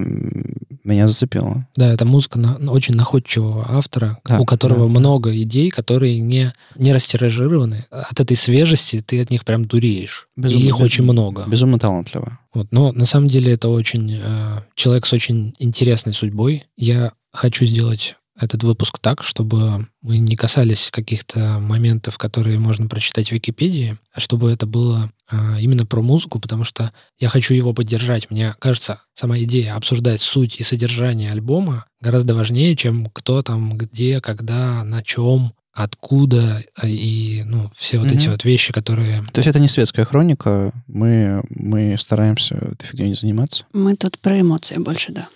меня 0.83 1.07
зацепила. 1.07 1.67
Да, 1.75 1.91
это 1.93 2.05
музыка 2.05 2.39
на- 2.39 2.71
очень 2.71 2.95
находчивого 2.95 3.65
автора, 3.69 4.17
Да, 4.25 4.39
у 4.39 4.45
которого 4.45 4.87
да, 4.87 4.93
да. 4.93 4.99
много 4.99 5.37
идей, 5.41 5.69
которые 5.69 6.19
не, 6.19 6.53
не 6.75 6.93
растиражированы. 6.93 7.85
От 7.91 8.19
этой 8.19 8.37
свежести 8.37 9.01
ты 9.05 9.21
от 9.21 9.29
них 9.29 9.43
прям 9.45 9.65
дуреешь. 9.65 10.27
Безумно. 10.35 10.63
и 10.63 10.67
их 10.67 10.79
очень 10.79 11.03
много. 11.03 11.45
Безумно 11.47 11.77
талантливо. 11.79 12.39
Вот. 12.53 12.67
Но 12.71 12.91
на 12.91 13.05
самом 13.05 13.27
деле 13.27 13.53
это 13.53 13.67
очень 13.69 14.19
э, 14.21 14.61
человек 14.75 15.05
с 15.05 15.13
очень 15.13 15.53
интересной 15.59 16.13
судьбой. 16.13 16.63
Я 16.77 17.11
хочу 17.33 17.65
сделать 17.65 18.15
этот 18.39 18.63
выпуск 18.63 18.99
так, 18.99 19.23
чтобы 19.23 19.87
мы 20.01 20.17
не 20.17 20.35
касались 20.35 20.89
каких-то 20.91 21.59
моментов, 21.59 22.17
которые 22.17 22.59
можно 22.59 22.87
прочитать 22.87 23.29
в 23.29 23.31
Википедии, 23.31 23.97
а 24.13 24.19
чтобы 24.19 24.51
это 24.51 24.65
было 24.65 25.11
э, 25.31 25.57
именно 25.59 25.85
про 25.85 26.01
музыку, 26.01 26.39
потому 26.39 26.63
что 26.63 26.91
я 27.17 27.29
хочу 27.29 27.53
его 27.53 27.73
поддержать. 27.73 28.29
Мне 28.29 28.55
кажется, 28.59 29.01
сама 29.13 29.39
идея 29.39 29.75
обсуждать 29.75 30.21
суть 30.21 30.59
и 30.59 30.63
содержание 30.63 31.31
альбома 31.31 31.85
гораздо 31.99 32.35
важнее, 32.35 32.75
чем 32.75 33.09
кто 33.11 33.41
там, 33.41 33.77
где, 33.77 34.21
когда, 34.21 34.83
на 34.83 35.01
чем, 35.03 35.53
откуда 35.73 36.63
э, 36.81 36.89
и 36.89 37.43
ну, 37.45 37.71
все 37.75 37.99
вот 37.99 38.11
эти 38.11 38.23
Мгм. 38.23 38.31
вот 38.31 38.43
вещи, 38.43 38.73
которые 38.73 39.23
То 39.31 39.39
есть 39.39 39.47
это 39.47 39.59
не 39.59 39.67
светская 39.67 40.05
хроника, 40.05 40.73
мы, 40.87 41.43
мы 41.49 41.95
стараемся 41.99 42.55
этой 42.55 42.85
фигней 42.85 43.09
не 43.09 43.15
заниматься. 43.15 43.65
Мы 43.73 43.95
тут 43.95 44.17
про 44.19 44.41
эмоции 44.41 44.77
больше, 44.77 45.11
да. 45.11 45.29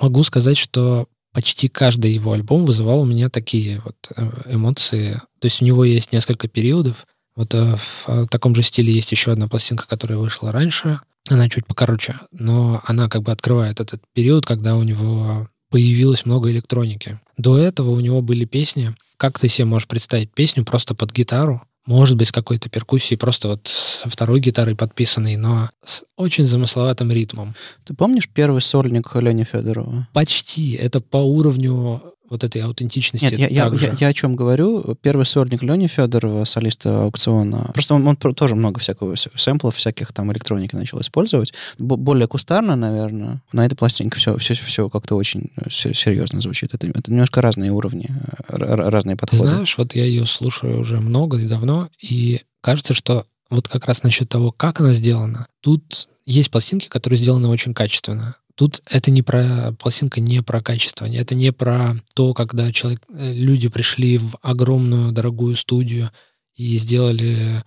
могу 0.00 0.22
сказать, 0.22 0.58
что 0.58 1.06
почти 1.36 1.68
каждый 1.68 2.14
его 2.14 2.32
альбом 2.32 2.64
вызывал 2.64 3.02
у 3.02 3.04
меня 3.04 3.28
такие 3.28 3.82
вот 3.84 3.94
э, 4.16 4.54
эмоции. 4.54 5.20
То 5.38 5.44
есть 5.44 5.60
у 5.60 5.66
него 5.66 5.84
есть 5.84 6.10
несколько 6.10 6.48
периодов. 6.48 7.06
Вот 7.36 7.54
э, 7.54 7.76
в 7.76 8.04
э, 8.08 8.26
таком 8.30 8.56
же 8.56 8.62
стиле 8.62 8.90
есть 8.90 9.12
еще 9.12 9.32
одна 9.32 9.46
пластинка, 9.46 9.86
которая 9.86 10.18
вышла 10.18 10.50
раньше. 10.50 10.98
Она 11.28 11.50
чуть 11.50 11.66
покороче, 11.66 12.14
но 12.32 12.80
она 12.86 13.10
как 13.10 13.22
бы 13.22 13.32
открывает 13.32 13.80
этот 13.80 14.00
период, 14.14 14.46
когда 14.46 14.76
у 14.76 14.82
него 14.82 15.46
появилось 15.70 16.24
много 16.24 16.50
электроники. 16.50 17.20
До 17.36 17.58
этого 17.58 17.90
у 17.90 18.00
него 18.00 18.22
были 18.22 18.46
песни. 18.46 18.94
Как 19.18 19.38
ты 19.38 19.50
себе 19.50 19.66
можешь 19.66 19.88
представить 19.88 20.32
песню 20.32 20.64
просто 20.64 20.94
под 20.94 21.12
гитару? 21.12 21.60
Может 21.86 22.16
быть, 22.16 22.32
какой-то 22.32 22.68
перкуссией, 22.68 23.16
просто 23.16 23.48
вот 23.48 23.68
со 23.68 24.10
второй 24.10 24.40
гитарой 24.40 24.74
подписанной, 24.74 25.36
но 25.36 25.70
с 25.84 26.02
очень 26.16 26.44
замысловатым 26.44 27.12
ритмом. 27.12 27.54
Ты 27.84 27.94
помнишь 27.94 28.28
первый 28.28 28.60
сольник 28.60 29.14
Лени 29.14 29.44
Федорова? 29.44 30.08
Почти. 30.12 30.72
Это 30.72 31.00
по 31.00 31.18
уровню 31.18 32.02
вот 32.28 32.44
этой 32.44 32.62
аутентичности. 32.62 33.24
Нет, 33.24 33.38
я, 33.38 33.46
я, 33.48 33.72
я, 33.72 33.94
я 33.98 34.08
о 34.08 34.12
чем 34.12 34.36
говорю. 34.36 34.96
Первый 35.00 35.26
сольник 35.26 35.62
Лени 35.62 35.86
Федорова, 35.86 36.44
солиста 36.44 37.04
аукциона. 37.04 37.70
Просто 37.72 37.94
он, 37.94 38.06
он 38.06 38.16
тоже 38.16 38.54
много 38.54 38.80
всякого 38.80 39.14
сэмплов, 39.16 39.76
всяких 39.76 40.12
там 40.12 40.32
электроники 40.32 40.74
начал 40.74 41.00
использовать. 41.00 41.52
Бо- 41.78 41.96
более 41.96 42.26
кустарно, 42.28 42.76
наверное. 42.76 43.42
На 43.52 43.64
этой 43.66 43.74
пластинке 43.74 44.18
все, 44.18 44.36
все, 44.38 44.54
все 44.54 44.88
как-то 44.90 45.14
очень 45.16 45.50
э, 45.56 45.70
се- 45.70 45.94
серьезно 45.94 46.40
звучит. 46.40 46.74
Это, 46.74 46.86
это 46.86 47.10
немножко 47.10 47.40
разные 47.40 47.70
уровни, 47.70 48.08
э, 48.48 48.56
разные 48.56 49.16
Ты 49.16 49.20
подходы. 49.20 49.50
знаешь, 49.50 49.76
вот 49.78 49.94
я 49.94 50.04
ее 50.04 50.26
слушаю 50.26 50.80
уже 50.80 51.00
много 51.00 51.38
и 51.38 51.46
давно, 51.46 51.88
и 52.00 52.40
кажется, 52.60 52.94
что 52.94 53.24
вот 53.50 53.68
как 53.68 53.86
раз 53.86 54.02
насчет 54.02 54.28
того, 54.28 54.50
как 54.52 54.80
она 54.80 54.92
сделана, 54.92 55.46
тут 55.60 56.08
есть 56.24 56.50
пластинки, 56.50 56.88
которые 56.88 57.18
сделаны 57.18 57.46
очень 57.48 57.72
качественно. 57.74 58.36
Тут 58.56 58.80
это 58.88 59.10
не 59.10 59.22
про 59.22 59.72
пластинка 59.78 60.18
не 60.20 60.42
про 60.42 60.62
качество, 60.62 61.04
это 61.04 61.34
не 61.34 61.52
про 61.52 61.94
то, 62.14 62.32
когда 62.32 62.72
человек, 62.72 63.02
э, 63.08 63.32
люди 63.34 63.68
пришли 63.68 64.16
в 64.16 64.36
огромную 64.40 65.12
дорогую 65.12 65.56
студию 65.56 66.10
и 66.54 66.78
сделали, 66.78 67.62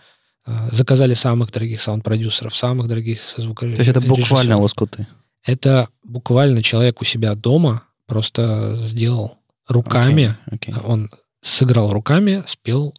э, 0.48 0.70
заказали 0.72 1.14
самых 1.14 1.52
дорогих 1.52 1.82
саунд-продюсеров, 1.82 2.56
самых 2.56 2.88
дорогих 2.88 3.20
звукорежиссеров. 3.38 3.94
То 3.94 4.00
есть 4.00 4.06
это 4.08 4.22
буквально 4.22 4.60
лоскуты. 4.60 5.08
Это 5.44 5.90
буквально 6.04 6.64
человек 6.64 7.02
у 7.02 7.06
себя 7.06 7.36
дома 7.36 7.84
просто 8.08 8.76
сделал 8.82 9.38
руками, 9.68 10.36
Окей, 10.48 10.74
окей. 10.74 10.84
он 10.84 11.12
сыграл 11.42 11.94
руками, 11.94 12.44
спел 12.48 12.96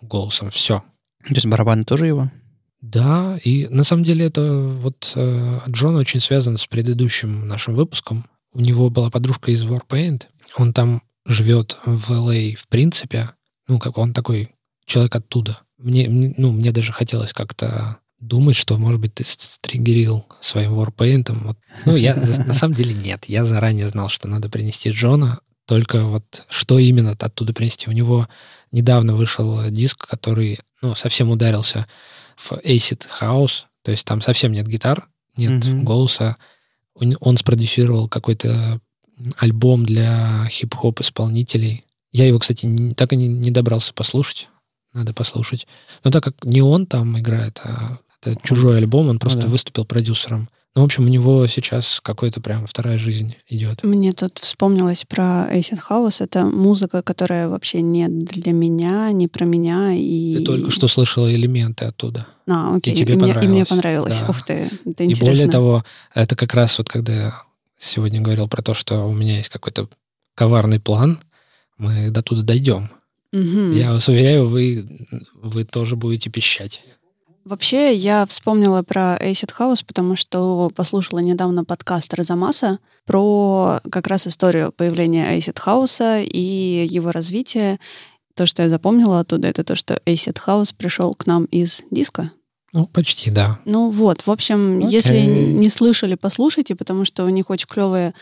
голосом. 0.00 0.52
Все. 0.52 0.84
То 1.24 1.34
есть 1.34 1.46
барабаны 1.46 1.84
тоже 1.84 2.06
его? 2.06 2.30
Да, 2.82 3.38
и 3.44 3.68
на 3.68 3.84
самом 3.84 4.02
деле 4.02 4.26
это 4.26 4.58
вот 4.58 5.12
э, 5.14 5.60
Джон 5.68 5.94
очень 5.94 6.20
связан 6.20 6.58
с 6.58 6.66
предыдущим 6.66 7.46
нашим 7.46 7.76
выпуском. 7.76 8.26
У 8.52 8.60
него 8.60 8.90
была 8.90 9.08
подружка 9.08 9.52
из 9.52 9.64
Warpaint. 9.64 10.24
Он 10.56 10.72
там 10.72 11.02
живет 11.24 11.78
в 11.86 12.10
LA 12.10 12.56
в 12.56 12.66
принципе. 12.66 13.30
Ну, 13.68 13.78
как 13.78 13.98
он 13.98 14.12
такой 14.12 14.50
человек 14.84 15.14
оттуда. 15.14 15.60
Мне, 15.78 16.08
ну, 16.36 16.50
мне 16.50 16.72
даже 16.72 16.92
хотелось 16.92 17.32
как-то 17.32 17.98
думать, 18.18 18.56
что, 18.56 18.76
может 18.78 19.00
быть, 19.00 19.14
ты 19.14 19.24
стригерил 19.24 20.26
своим 20.40 20.72
Warpaint. 20.72 21.32
Вот. 21.44 21.58
Ну, 21.86 21.94
я 21.94 22.16
на 22.16 22.52
самом 22.52 22.74
деле 22.74 22.94
нет. 22.94 23.26
Я 23.28 23.44
заранее 23.44 23.86
знал, 23.88 24.08
что 24.08 24.26
надо 24.26 24.48
принести 24.48 24.90
Джона. 24.90 25.38
Только 25.66 26.04
вот 26.04 26.44
что 26.48 26.80
именно 26.80 27.12
оттуда 27.12 27.52
принести? 27.52 27.88
У 27.88 27.92
него 27.92 28.28
недавно 28.72 29.14
вышел 29.14 29.70
диск, 29.70 30.08
который 30.08 30.58
ну, 30.80 30.96
совсем 30.96 31.30
ударился 31.30 31.86
в 32.36 32.52
Acid 32.52 33.06
House, 33.20 33.62
то 33.82 33.90
есть 33.90 34.04
там 34.04 34.20
совсем 34.22 34.52
нет 34.52 34.66
гитар, 34.66 35.08
нет 35.36 35.64
Мгм. 35.64 35.84
голоса. 35.84 36.36
Он 36.94 37.16
он 37.20 37.36
спродюсировал 37.36 38.08
какой-то 38.08 38.80
альбом 39.38 39.84
для 39.86 40.46
хип-хоп 40.50 41.00
исполнителей. 41.00 41.84
Я 42.10 42.26
его, 42.26 42.38
кстати, 42.38 42.66
не- 42.66 42.94
так 42.94 43.12
и 43.12 43.16
не, 43.16 43.28
не 43.28 43.50
добрался 43.50 43.92
послушать. 43.94 44.48
Надо 44.92 45.14
послушать. 45.14 45.66
Но 46.04 46.10
так 46.10 46.22
как 46.22 46.44
не 46.44 46.60
он 46.60 46.86
там 46.86 47.18
играет, 47.18 47.60
а 47.64 47.98
это 48.20 48.36
чужой 48.42 48.76
альбом, 48.78 49.08
он 49.08 49.18
просто 49.18 49.42
да. 49.42 49.48
выступил 49.48 49.84
продюсером. 49.86 50.48
Ну, 50.74 50.80
в 50.80 50.84
общем, 50.86 51.04
у 51.04 51.08
него 51.08 51.46
сейчас 51.48 52.00
какой-то 52.02 52.40
прям 52.40 52.66
вторая 52.66 52.96
жизнь 52.96 53.36
идет. 53.46 53.82
Мне 53.82 54.12
тут 54.12 54.38
вспомнилось 54.38 55.04
про 55.06 55.46
Acid 55.52 55.80
House. 55.90 56.24
Это 56.24 56.44
музыка, 56.44 57.02
которая 57.02 57.48
вообще 57.48 57.82
не 57.82 58.08
для 58.08 58.52
меня, 58.52 59.12
не 59.12 59.28
про 59.28 59.44
меня. 59.44 59.92
И... 59.92 60.36
Ты 60.38 60.44
только 60.44 60.70
что 60.70 60.88
слышала 60.88 61.32
элементы 61.32 61.84
оттуда. 61.84 62.26
А, 62.48 62.74
окей. 62.74 62.94
И 62.94 62.96
тебе 62.96 63.16
мне, 63.16 63.32
и 63.32 63.46
мне 63.46 63.66
понравилось. 63.66 63.68
понравилось. 63.68 64.20
Да. 64.20 64.30
Ух 64.30 64.42
ты, 64.42 64.70
это 64.86 65.04
И 65.04 65.08
интересно. 65.08 65.26
более 65.26 65.48
того, 65.48 65.84
это 66.14 66.36
как 66.36 66.54
раз 66.54 66.78
вот 66.78 66.88
когда 66.88 67.12
я 67.12 67.42
сегодня 67.78 68.22
говорил 68.22 68.48
про 68.48 68.62
то, 68.62 68.72
что 68.72 69.06
у 69.06 69.12
меня 69.12 69.36
есть 69.36 69.50
какой-то 69.50 69.88
коварный 70.34 70.80
план, 70.80 71.20
мы 71.76 72.08
до 72.10 72.22
туда 72.22 72.42
дойдем. 72.42 72.90
Мгм. 73.32 73.74
Я 73.74 73.92
вас 73.92 74.08
уверяю, 74.08 74.48
вы, 74.48 75.08
вы 75.34 75.64
тоже 75.64 75.96
будете 75.96 76.30
пищать. 76.30 76.82
Вообще, 77.44 77.94
я 77.94 78.24
вспомнила 78.26 78.82
про 78.82 79.16
Acid 79.16 79.50
House, 79.58 79.84
потому 79.84 80.14
что 80.14 80.70
послушала 80.74 81.18
недавно 81.18 81.64
подкаст 81.64 82.14
Розамаса 82.14 82.78
про 83.04 83.80
как 83.90 84.06
раз 84.06 84.28
историю 84.28 84.70
появления 84.70 85.36
Acid 85.36 85.58
House 85.64 86.24
и 86.24 86.86
его 86.88 87.10
развития. 87.10 87.80
То, 88.34 88.46
что 88.46 88.62
я 88.62 88.68
запомнила 88.68 89.18
оттуда, 89.20 89.48
это 89.48 89.64
то, 89.64 89.74
что 89.74 90.00
Acid 90.06 90.38
House 90.46 90.72
пришел 90.76 91.14
к 91.14 91.26
нам 91.26 91.46
из 91.46 91.80
диска. 91.90 92.30
Ну, 92.72 92.86
почти, 92.86 93.30
да. 93.30 93.58
Ну 93.64 93.90
вот, 93.90 94.22
в 94.26 94.30
общем, 94.30 94.78
Окей. 94.78 94.90
если 94.90 95.20
не 95.20 95.68
слышали, 95.68 96.14
послушайте, 96.14 96.74
потому 96.74 97.04
что 97.04 97.24
у 97.24 97.28
них 97.28 97.50
очень 97.50 97.66
клевые 97.68 98.14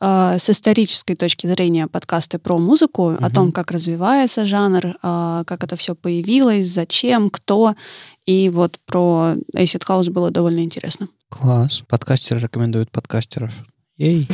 с 0.00 0.50
исторической 0.50 1.14
точки 1.14 1.46
зрения 1.46 1.86
подкасты 1.86 2.38
про 2.38 2.58
музыку, 2.58 3.08
о 3.10 3.12
Мгм. 3.26 3.30
том, 3.30 3.52
как 3.52 3.70
развивается 3.70 4.44
жанр, 4.44 4.96
а, 5.02 5.44
как 5.44 5.64
это 5.64 5.76
все 5.76 5.94
появилось, 5.94 6.66
зачем, 6.68 7.30
кто. 7.30 7.74
И 8.26 8.50
вот 8.50 8.78
про 8.86 9.34
Acid 9.54 9.82
House 9.86 10.10
было 10.10 10.30
довольно 10.30 10.60
интересно. 10.60 11.08
Класс. 11.28 11.82
Подкастеры 11.88 12.40
рекомендуют 12.40 12.90
подкастеров. 12.90 13.52
Ей. 13.96 14.28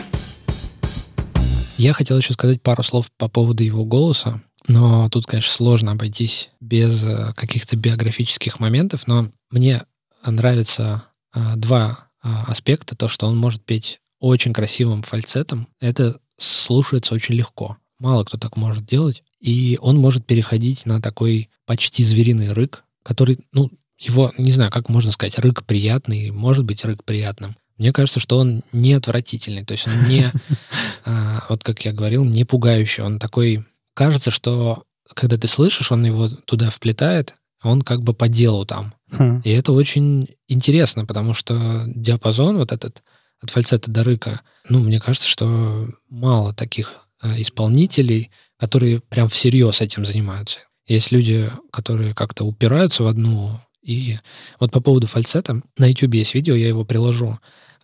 Я 1.76 1.92
хотел 1.94 2.18
еще 2.18 2.34
сказать 2.34 2.60
пару 2.62 2.82
слов 2.82 3.06
по 3.16 3.28
поводу 3.28 3.62
его 3.62 3.84
голоса, 3.84 4.42
но 4.68 5.08
тут, 5.08 5.26
конечно, 5.26 5.52
сложно 5.52 5.92
обойтись 5.92 6.50
без 6.60 7.02
э, 7.04 7.32
каких-то 7.34 7.76
биографических 7.76 8.60
моментов, 8.60 9.06
но 9.06 9.28
мне 9.50 9.84
нравятся 10.26 11.04
э, 11.34 11.54
два 11.56 12.08
э, 12.22 12.28
аспекта. 12.48 12.96
То, 12.96 13.08
что 13.08 13.26
он 13.26 13.38
может 13.38 13.64
петь 13.64 14.00
очень 14.20 14.52
красивым 14.52 15.02
фальцетом, 15.02 15.68
это 15.80 16.20
слушается 16.38 17.14
очень 17.14 17.34
легко. 17.34 17.76
Мало 17.98 18.24
кто 18.24 18.38
так 18.38 18.56
может 18.56 18.86
делать. 18.86 19.22
И 19.40 19.78
он 19.80 19.98
может 19.98 20.26
переходить 20.26 20.86
на 20.86 21.00
такой 21.00 21.50
почти 21.66 22.04
звериный 22.04 22.52
рык, 22.52 22.84
который, 23.02 23.38
ну, 23.52 23.70
его, 23.98 24.32
не 24.38 24.50
знаю, 24.52 24.70
как 24.70 24.88
можно 24.88 25.12
сказать, 25.12 25.38
рык 25.38 25.64
приятный, 25.64 26.30
может 26.30 26.64
быть 26.64 26.84
рык 26.84 27.04
приятным. 27.04 27.56
Мне 27.76 27.92
кажется, 27.92 28.20
что 28.20 28.38
он 28.38 28.62
не 28.72 28.92
отвратительный, 28.92 29.64
то 29.64 29.72
есть 29.72 29.86
он 29.86 30.08
не, 30.08 30.30
а, 31.04 31.44
вот 31.48 31.64
как 31.64 31.84
я 31.84 31.92
говорил, 31.92 32.24
не 32.24 32.44
пугающий. 32.44 33.02
Он 33.02 33.18
такой, 33.18 33.64
кажется, 33.94 34.30
что 34.30 34.84
когда 35.14 35.36
ты 35.36 35.48
слышишь, 35.48 35.90
он 35.90 36.04
его 36.04 36.28
туда 36.28 36.70
вплетает, 36.70 37.34
он 37.62 37.82
как 37.82 38.02
бы 38.02 38.14
по 38.14 38.28
делу 38.28 38.64
там. 38.64 38.94
Хм. 39.10 39.40
И 39.44 39.50
это 39.50 39.72
очень 39.72 40.28
интересно, 40.48 41.04
потому 41.04 41.34
что 41.34 41.84
диапазон 41.86 42.58
вот 42.58 42.72
этот 42.72 43.02
от 43.42 43.50
фальцета 43.50 43.90
до 43.90 44.04
рыка, 44.04 44.42
ну, 44.68 44.80
мне 44.80 45.00
кажется, 45.00 45.28
что 45.28 45.88
мало 46.08 46.54
таких 46.54 47.06
э, 47.22 47.40
исполнителей, 47.40 48.30
которые 48.58 49.00
прям 49.00 49.28
всерьез 49.28 49.80
этим 49.80 50.04
занимаются. 50.04 50.60
Есть 50.86 51.12
люди, 51.12 51.50
которые 51.72 52.14
как-то 52.14 52.44
упираются 52.44 53.02
в 53.02 53.06
одну. 53.06 53.60
И 53.82 54.18
вот 54.58 54.70
по 54.70 54.80
поводу 54.80 55.06
фальцета, 55.06 55.62
на 55.78 55.86
YouTube 55.86 56.14
есть 56.14 56.34
видео, 56.34 56.54
я 56.54 56.68
его 56.68 56.84
приложу, 56.84 57.38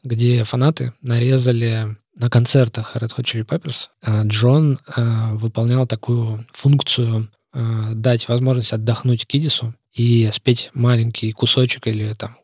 где 0.04 0.44
фанаты 0.44 0.92
нарезали 1.00 1.96
на 2.14 2.30
концертах 2.30 2.96
Red 2.96 3.16
Hot 3.16 3.24
Chili 3.24 3.46
Peppers. 3.46 3.88
а 4.02 4.24
Джон 4.24 4.78
э, 4.96 5.34
выполнял 5.34 5.86
такую 5.86 6.46
функцию 6.52 7.30
э, 7.52 7.92
дать 7.94 8.28
возможность 8.28 8.72
отдохнуть 8.72 9.26
Кидису 9.26 9.74
и 9.92 10.28
спеть 10.32 10.70
маленький 10.74 11.32
кусочек 11.32 11.86
или 11.86 12.14
там 12.14 12.36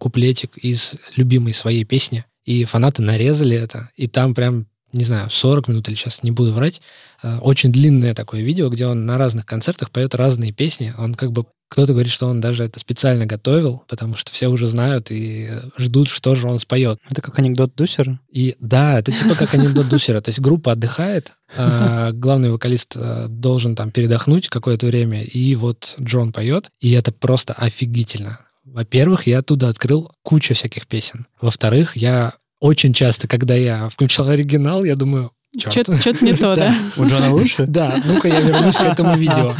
куплетик 0.00 0.56
из 0.58 0.94
любимой 1.14 1.54
своей 1.54 1.84
песни. 1.84 2.24
И 2.44 2.64
фанаты 2.64 3.02
нарезали 3.02 3.56
это, 3.56 3.90
и 3.96 4.08
там 4.08 4.34
прям, 4.34 4.66
не 4.92 5.04
знаю, 5.04 5.30
40 5.30 5.68
минут 5.68 5.88
или 5.88 5.94
сейчас 5.94 6.22
не 6.22 6.30
буду 6.30 6.52
врать, 6.52 6.80
э, 7.22 7.38
очень 7.38 7.72
длинное 7.72 8.14
такое 8.14 8.42
видео, 8.42 8.68
где 8.70 8.86
он 8.86 9.06
на 9.06 9.18
разных 9.18 9.46
концертах 9.46 9.90
поет 9.90 10.14
разные 10.14 10.52
песни. 10.52 10.94
Он 10.96 11.14
как 11.14 11.32
бы 11.32 11.46
кто-то 11.70 11.92
говорит, 11.92 12.10
что 12.10 12.26
он 12.26 12.40
даже 12.40 12.64
это 12.64 12.80
специально 12.80 13.26
готовил, 13.26 13.84
потому 13.86 14.16
что 14.16 14.32
все 14.32 14.48
уже 14.48 14.66
знают 14.66 15.12
и 15.12 15.50
ждут, 15.78 16.08
что 16.08 16.34
же 16.34 16.48
он 16.48 16.58
споет. 16.58 16.98
Это 17.08 17.22
как 17.22 17.38
анекдот 17.38 17.76
Дусера. 17.76 18.18
И 18.28 18.56
да, 18.58 18.98
это 18.98 19.12
типа 19.12 19.36
как 19.36 19.54
анекдот 19.54 19.88
Дусера. 19.88 20.20
То 20.20 20.30
есть 20.30 20.40
группа 20.40 20.72
отдыхает, 20.72 21.32
а 21.56 22.10
главный 22.10 22.50
вокалист 22.50 22.94
э, 22.96 23.26
должен 23.28 23.76
там 23.76 23.92
передохнуть 23.92 24.48
какое-то 24.48 24.88
время, 24.88 25.22
и 25.22 25.54
вот 25.54 25.94
Джон 26.00 26.32
поет, 26.32 26.68
и 26.80 26.90
это 26.90 27.12
просто 27.12 27.52
офигительно. 27.52 28.40
Во-первых, 28.64 29.26
я 29.26 29.38
оттуда 29.38 29.68
открыл 29.68 30.10
кучу 30.22 30.54
всяких 30.54 30.86
песен. 30.86 31.26
Во-вторых, 31.40 31.96
я 31.96 32.34
очень 32.60 32.92
часто, 32.92 33.26
когда 33.26 33.54
я 33.54 33.88
включал 33.88 34.28
оригинал, 34.28 34.84
я 34.84 34.94
думаю. 34.94 35.32
Что-то 35.58 35.92
не 36.24 36.34
то, 36.34 36.54
да? 36.54 36.74
У 36.96 37.04
Джона 37.06 37.32
лучше? 37.32 37.66
Да, 37.66 38.00
ну-ка 38.04 38.28
я 38.28 38.40
вернусь 38.40 38.76
к 38.76 38.80
этому 38.80 39.16
видео. 39.18 39.56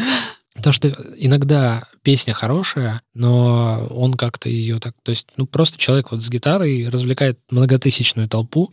Потому 0.54 0.72
что 0.74 0.88
иногда 1.16 1.84
песня 2.02 2.34
хорошая, 2.34 3.00
но 3.14 3.86
он 3.90 4.14
как-то 4.14 4.48
ее 4.48 4.78
так... 4.78 4.94
То 5.02 5.10
есть, 5.10 5.28
ну, 5.36 5.46
просто 5.46 5.78
человек 5.78 6.10
вот 6.10 6.22
с 6.22 6.28
гитарой 6.28 6.88
развлекает 6.88 7.38
многотысячную 7.50 8.28
толпу, 8.28 8.72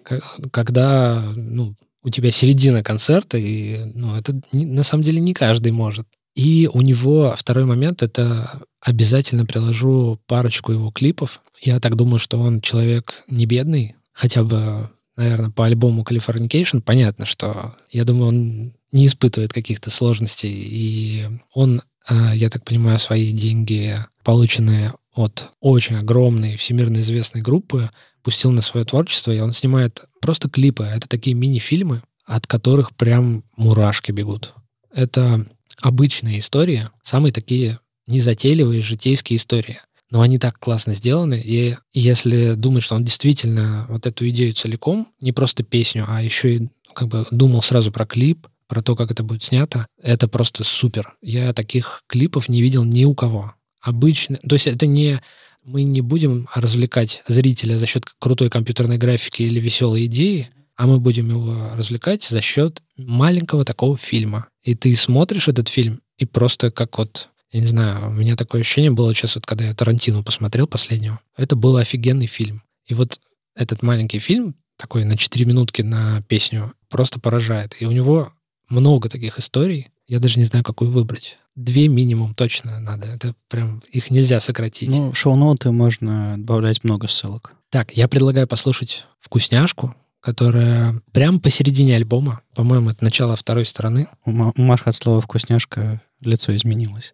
когда, 0.51 1.23
ну, 1.35 1.75
у 2.03 2.09
тебя 2.09 2.31
середина 2.31 2.83
концерта, 2.83 3.37
и, 3.37 3.85
ну, 3.93 4.15
это 4.15 4.39
не- 4.51 4.65
на 4.65 4.83
самом 4.83 5.03
деле 5.03 5.19
не 5.19 5.33
каждый 5.33 5.71
может. 5.71 6.07
И 6.35 6.69
у 6.71 6.81
него 6.81 7.33
второй 7.37 7.65
момент— 7.65 8.03
это 8.03 8.61
обязательно 8.87 9.45
приложу 9.45 10.17
парочку 10.27 10.71
его 10.71 10.91
клипов. 10.91 11.41
Я 11.59 11.81
так 11.81 11.97
думаю, 11.97 12.19
что 12.19 12.39
он 12.39 12.61
человек 12.61 13.25
не 13.27 13.45
бедный, 13.45 13.95
хотя 14.13 14.43
бы, 14.43 14.89
наверное, 15.17 15.49
по 15.49 15.65
альбому 15.65 16.03
Californication 16.03 16.81
понятно, 16.81 17.25
что, 17.25 17.75
я 17.91 18.05
думаю, 18.05 18.27
он 18.27 18.73
не 18.93 19.07
испытывает 19.07 19.51
каких-то 19.51 19.89
сложностей, 19.89 20.53
и 20.53 21.27
он, 21.53 21.81
а, 22.07 22.33
я 22.33 22.49
так 22.49 22.63
понимаю, 22.63 22.97
свои 22.99 23.33
деньги, 23.33 23.97
полученные 24.23 24.93
от 25.13 25.49
очень 25.59 25.97
огромной, 25.97 26.55
всемирно 26.55 26.99
известной 26.99 27.41
группы, 27.41 27.91
пустил 28.23 28.51
на 28.51 28.61
свое 28.61 28.85
творчество, 28.85 29.33
и 29.33 29.39
он 29.39 29.51
снимает 29.51 30.05
просто 30.21 30.49
клипы. 30.49 30.85
Это 30.85 31.09
такие 31.09 31.35
мини-фильмы, 31.35 32.03
от 32.25 32.47
которых 32.47 32.95
прям 32.95 33.43
мурашки 33.57 34.13
бегут. 34.13 34.53
Это 34.93 35.45
обычные 35.81 36.39
истории, 36.39 36.87
самые 37.03 37.33
такие 37.33 37.79
незатейливые 38.07 38.81
житейские 38.81 39.37
истории. 39.37 39.79
Но 40.09 40.21
они 40.21 40.39
так 40.39 40.57
классно 40.57 40.93
сделаны, 40.93 41.41
и 41.43 41.75
если 41.93 42.53
думать, 42.53 42.83
что 42.83 42.95
он 42.95 43.03
действительно 43.03 43.85
вот 43.89 44.05
эту 44.05 44.27
идею 44.29 44.53
целиком, 44.53 45.09
не 45.19 45.33
просто 45.33 45.63
песню, 45.63 46.05
а 46.07 46.23
еще 46.23 46.55
и 46.55 46.69
как 46.93 47.09
бы 47.09 47.27
думал 47.29 47.61
сразу 47.61 47.91
про 47.91 48.05
клип, 48.05 48.47
про 48.67 48.81
то, 48.81 48.95
как 48.95 49.11
это 49.11 49.23
будет 49.23 49.43
снято, 49.43 49.87
это 50.01 50.27
просто 50.27 50.63
супер. 50.63 51.15
Я 51.21 51.53
таких 51.53 52.03
клипов 52.07 52.47
не 52.47 52.61
видел 52.61 52.83
ни 52.83 53.03
у 53.03 53.15
кого. 53.15 53.53
Обычно, 53.81 54.37
то 54.37 54.55
есть 54.55 54.67
это 54.67 54.85
не 54.85 55.21
мы 55.67 55.83
не 55.83 55.99
будем 55.99 56.47
развлекать 56.55 57.23
зрителя 57.27 57.77
за 57.77 57.85
счет 57.85 58.05
крутой 58.19 58.49
компьютерной 58.49 58.97
графики 58.97 59.43
или 59.43 59.59
веселой 59.59 60.05
идеи, 60.05 60.49
а 60.77 60.87
мы 60.87 60.99
будем 60.99 61.29
его 61.29 61.71
развлекать 61.75 62.23
за 62.23 62.39
счет 62.39 62.81
маленького 62.95 63.65
такого 63.65 63.97
фильма. 63.97 64.47
И 64.63 64.75
ты 64.75 64.95
смотришь 64.95 65.49
этот 65.49 65.67
фильм, 65.67 65.99
и 66.17 66.25
просто 66.25 66.71
как 66.71 66.97
вот, 66.97 67.29
я 67.51 67.59
не 67.61 67.65
знаю, 67.65 68.09
у 68.09 68.13
меня 68.13 68.35
такое 68.35 68.61
ощущение 68.61 68.91
было 68.91 69.13
сейчас, 69.13 69.35
вот, 69.35 69.45
когда 69.45 69.65
я 69.65 69.73
Тарантину 69.73 70.23
посмотрел 70.23 70.67
последнего. 70.67 71.19
Это 71.35 71.55
был 71.55 71.77
офигенный 71.77 72.27
фильм. 72.27 72.61
И 72.85 72.93
вот 72.93 73.19
этот 73.55 73.83
маленький 73.83 74.19
фильм, 74.19 74.55
такой 74.77 75.05
на 75.05 75.17
4 75.17 75.45
минутки 75.45 75.81
на 75.81 76.21
песню, 76.23 76.73
просто 76.89 77.19
поражает. 77.19 77.75
И 77.79 77.85
у 77.85 77.91
него 77.91 78.33
много 78.69 79.09
таких 79.09 79.39
историй. 79.39 79.89
Я 80.07 80.19
даже 80.19 80.39
не 80.39 80.45
знаю, 80.45 80.63
какую 80.63 80.91
выбрать. 80.91 81.37
Две 81.55 81.87
минимум 81.87 82.35
точно 82.35 82.79
надо. 82.79 83.07
Это 83.07 83.33
прям, 83.49 83.81
их 83.91 84.11
нельзя 84.11 84.39
сократить. 84.39 84.89
Ну, 84.89 85.11
в 85.11 85.17
шоу-ноты 85.17 85.71
можно 85.71 86.35
добавлять 86.37 86.83
много 86.83 87.07
ссылок. 87.07 87.53
Так, 87.69 87.91
я 87.93 88.07
предлагаю 88.07 88.47
послушать 88.47 89.05
«Вкусняшку», 89.19 89.95
которая 90.19 91.01
прям 91.13 91.39
посередине 91.39 91.95
альбома. 91.95 92.41
По-моему, 92.55 92.91
это 92.91 93.03
начало 93.03 93.35
второй 93.35 93.65
стороны. 93.65 94.07
У 94.25 94.31
Маши 94.31 94.83
от 94.85 94.95
слова 94.95 95.21
«вкусняшка» 95.21 96.01
лицо 96.21 96.55
изменилось. 96.55 97.13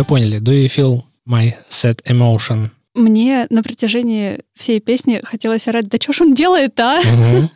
Вы 0.00 0.04
поняли. 0.04 0.38
Do 0.40 0.52
you 0.52 0.66
feel 0.68 1.02
my 1.28 1.52
sad 1.68 2.00
emotion? 2.06 2.70
Мне 2.94 3.46
на 3.50 3.62
протяжении 3.62 4.40
всей 4.56 4.80
песни 4.80 5.20
хотелось 5.22 5.68
орать, 5.68 5.88
да 5.88 5.96
что 6.00 6.12
ж 6.12 6.22
он 6.22 6.34
делает, 6.34 6.78
а? 6.80 7.00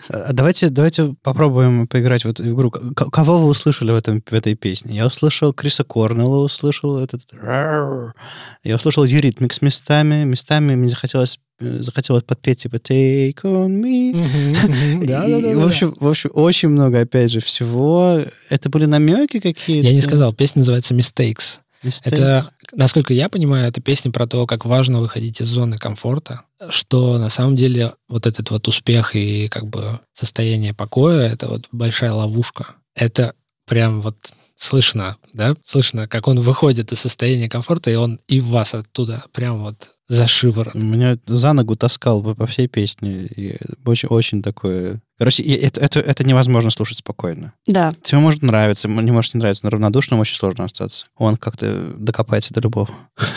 А 0.09 0.33
Давайте, 0.33 0.69
давайте 0.69 1.17
попробуем 1.23 1.89
поиграть 1.89 2.25
в 2.25 2.29
эту 2.29 2.49
игру. 2.49 2.71
К- 2.71 3.11
кого 3.11 3.39
вы 3.39 3.49
услышали 3.49 3.91
в, 3.91 3.97
этом, 3.97 4.23
в 4.25 4.33
этой 4.33 4.55
песне? 4.55 4.95
Я 4.97 5.07
услышал 5.09 5.53
Криса 5.53 5.83
Корнелла, 5.83 6.45
услышал 6.45 6.99
этот... 6.99 7.23
Я 8.63 8.77
услышал 8.77 9.03
Eurythmics 9.05 9.61
местами. 9.61 10.23
Местами 10.25 10.77
мне 10.77 10.89
захотелось, 10.89 11.41
э, 11.59 11.79
захотелось 11.81 12.23
подпеть 12.23 12.63
типа 12.63 12.77
«Take 12.77 13.43
on 13.43 13.71
me». 13.83 14.15
Мгм. 14.15 15.03
И, 15.03 15.07
Да-да-да-да. 15.07 15.59
в, 15.59 15.67
общем, 15.67 15.95
в 15.99 16.09
общем, 16.09 16.31
очень 16.33 16.69
много, 16.69 17.01
опять 17.01 17.33
же, 17.33 17.41
всего. 17.41 18.21
Это 18.51 18.71
были 18.71 18.85
намеки 18.87 19.41
какие-то? 19.41 19.89
Я 19.89 19.95
не 19.95 20.01
сказал, 20.01 20.33
песня 20.33 20.61
называется 20.61 20.95
Mistakes. 20.95 21.59
Mistakes? 21.85 22.15
Это, 22.15 22.51
насколько 22.73 23.13
я 23.13 23.29
понимаю, 23.29 23.69
это 23.69 23.81
песня 23.81 24.11
про 24.11 24.27
то, 24.27 24.47
как 24.47 24.65
важно 24.65 25.01
выходить 25.01 25.41
из 25.41 25.47
зоны 25.47 25.79
комфорта, 25.79 26.43
что 26.71 27.19
на 27.19 27.29
самом 27.29 27.57
деле 27.57 27.95
вот 28.09 28.27
этот 28.27 28.51
вот 28.51 28.67
успех 28.69 29.15
и 29.15 29.49
как 29.49 29.67
бы 29.67 30.01
состояние 30.15 30.75
покоя— 30.75 31.29
это 31.33 31.49
вот 31.49 31.69
большая 31.71 32.13
ловушка. 32.13 32.75
Это 32.95 33.35
прям 33.67 34.03
вот 34.03 34.17
слышно, 34.57 35.17
да? 35.33 35.55
Слышно, 35.65 36.09
как 36.09 36.29
он 36.29 36.41
выходит 36.41 36.93
из 36.93 37.01
состояния 37.01 37.49
комфорта, 37.49 37.91
и 37.91 37.95
он 37.95 38.21
и 38.29 38.41
вас 38.41 38.75
оттуда 38.75 39.25
прям 39.33 39.63
вот 39.63 39.91
за 40.09 40.27
шиворот. 40.27 40.75
Меня 40.75 41.17
за 41.27 41.53
ногу 41.53 41.77
таскал 41.77 42.23
по, 42.23 42.35
по 42.35 42.47
всей 42.47 42.69
песне. 42.69 43.27
И 43.37 43.57
очень, 43.85 44.09
очень 44.09 44.43
такое... 44.43 45.01
Короче, 45.19 45.43
и 45.43 45.53
это, 45.53 45.81
это, 45.81 46.01
это 46.01 46.25
невозможно 46.25 46.71
слушать 46.71 46.99
спокойно. 46.99 47.53
Да, 47.67 47.95
Тебе 48.03 48.19
может 48.19 48.43
нравиться, 48.43 48.89
не 48.89 49.11
может 49.13 49.33
не 49.35 49.39
нравиться, 49.39 49.65
но 49.65 49.71
равнодушным 49.71 50.21
очень 50.21 50.37
сложно 50.37 50.65
остаться. 50.65 51.07
Он 51.17 51.37
как-то 51.37 51.95
докопается 51.97 52.53
до 52.53 52.61
любого. 52.61 52.91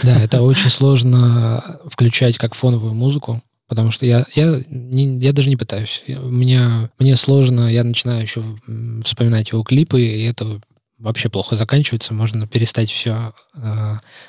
Да, 0.03 0.19
это 0.21 0.41
очень 0.41 0.69
сложно 0.69 1.79
включать 1.91 2.37
как 2.37 2.55
фоновую 2.55 2.93
музыку, 2.93 3.41
потому 3.69 3.91
что 3.91 4.05
я, 4.05 4.25
я, 4.35 4.61
не- 4.69 5.19
я 5.19 5.33
даже 5.33 5.49
не 5.49 5.55
пытаюсь. 5.55 6.03
У 6.07 6.29
меня, 6.29 6.89
мне 6.99 7.15
сложно, 7.15 7.71
я 7.71 7.83
начинаю 7.83 8.21
еще 8.23 8.43
вспоминать 9.05 9.51
его 9.51 9.63
клипы, 9.63 10.01
и 10.01 10.23
это 10.23 10.59
вообще 10.97 11.29
плохо 11.29 11.55
заканчивается. 11.55 12.13
Можно 12.13 12.47
перестать 12.47 12.89
все 12.89 13.33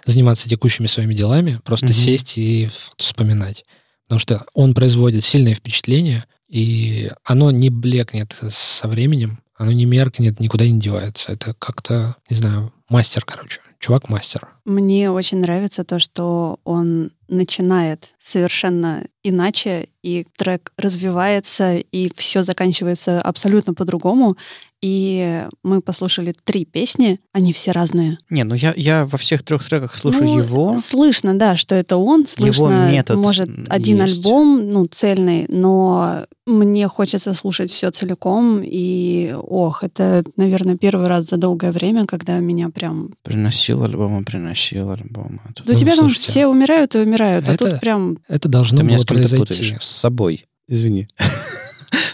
заниматься 0.04 0.48
текущими 0.48 0.86
своими 0.86 1.14
делами, 1.14 1.60
просто 1.64 1.86
Мгм. 1.86 1.94
сесть 1.94 2.38
и 2.38 2.68
вспоминать. 2.96 3.64
Потому 4.06 4.18
что 4.20 4.44
он 4.54 4.74
производит 4.74 5.24
сильное 5.24 5.54
впечатление, 5.54 6.24
и 6.48 7.10
оно 7.24 7.50
не 7.50 7.68
блекнет 7.70 8.36
со 8.50 8.88
временем, 8.88 9.40
оно 9.56 9.72
не 9.72 9.84
меркнет, 9.84 10.40
никуда 10.40 10.66
не 10.66 10.78
девается. 10.80 11.32
Это 11.32 11.54
как-то, 11.58 12.16
не 12.30 12.36
знаю, 12.36 12.72
мастер, 12.88 13.24
короче. 13.24 13.60
Чувак-мастер. 13.78 14.48
мне 14.64 15.10
очень 15.10 15.38
нравится 15.38 15.84
то, 15.84 15.98
что 15.98 16.58
он 16.64 17.10
начинает 17.28 18.14
совершенно 18.20 19.04
иначе, 19.22 19.88
и 20.02 20.26
трек 20.36 20.72
развивается, 20.76 21.76
и 21.76 22.10
все 22.16 22.42
заканчивается 22.42 23.20
абсолютно 23.20 23.74
по-другому. 23.74 24.36
И 24.80 25.44
мы 25.64 25.80
послушали 25.80 26.32
три 26.44 26.64
песни, 26.64 27.20
они 27.32 27.52
все 27.52 27.72
разные. 27.72 28.18
Не, 28.30 28.44
ну 28.44 28.54
я, 28.54 28.72
я 28.76 29.06
во 29.06 29.18
всех 29.18 29.42
трех 29.42 29.68
треках 29.68 29.96
слушаю 29.98 30.26
Ну, 30.26 30.38
его. 30.38 30.78
Слышно, 30.78 31.36
да, 31.36 31.56
что 31.56 31.74
это 31.74 31.96
он. 31.96 32.26
Слышно, 32.26 32.88
метод 32.90 33.16
может, 33.16 33.50
один 33.68 34.00
есть. 34.00 34.24
альбом, 34.24 34.70
ну, 34.70 34.86
цельный, 34.86 35.46
но 35.48 36.26
мне 36.46 36.86
хочется 36.86 37.34
слушать 37.34 37.72
все 37.72 37.90
целиком. 37.90 38.62
И, 38.62 39.34
ох, 39.36 39.82
это, 39.82 40.22
наверное, 40.36 40.76
первый 40.76 41.08
раз 41.08 41.26
за 41.26 41.38
долгое 41.38 41.72
время, 41.72 42.06
когда 42.06 42.38
меня 42.38 42.70
прям... 42.70 43.10
Приносил 43.68 43.84
альбомы, 43.84 44.24
приносил 44.24 44.90
альбомы. 44.90 45.40
А 45.44 45.52
тут 45.52 45.66
Да 45.66 45.72
у 45.72 45.74
Ну, 45.74 45.78
тебя 45.80 45.90
там 45.96 46.06
слушайте, 46.06 46.30
все 46.30 46.46
умирают 46.46 46.94
и 46.94 46.98
умирают, 46.98 47.48
а 47.48 47.52
это- 47.54 47.70
тут 47.72 47.80
прям... 47.80 48.18
Это 48.28 48.48
должно 48.48 48.78
Ты 48.78 48.84
меня 48.84 48.96
было 48.96 49.02
с 49.02 49.06
кем-то 49.06 49.28
произойти. 49.28 49.36
путаешь. 49.44 49.74
С 49.82 49.86
собой. 49.88 50.46
Извини. 50.68 51.08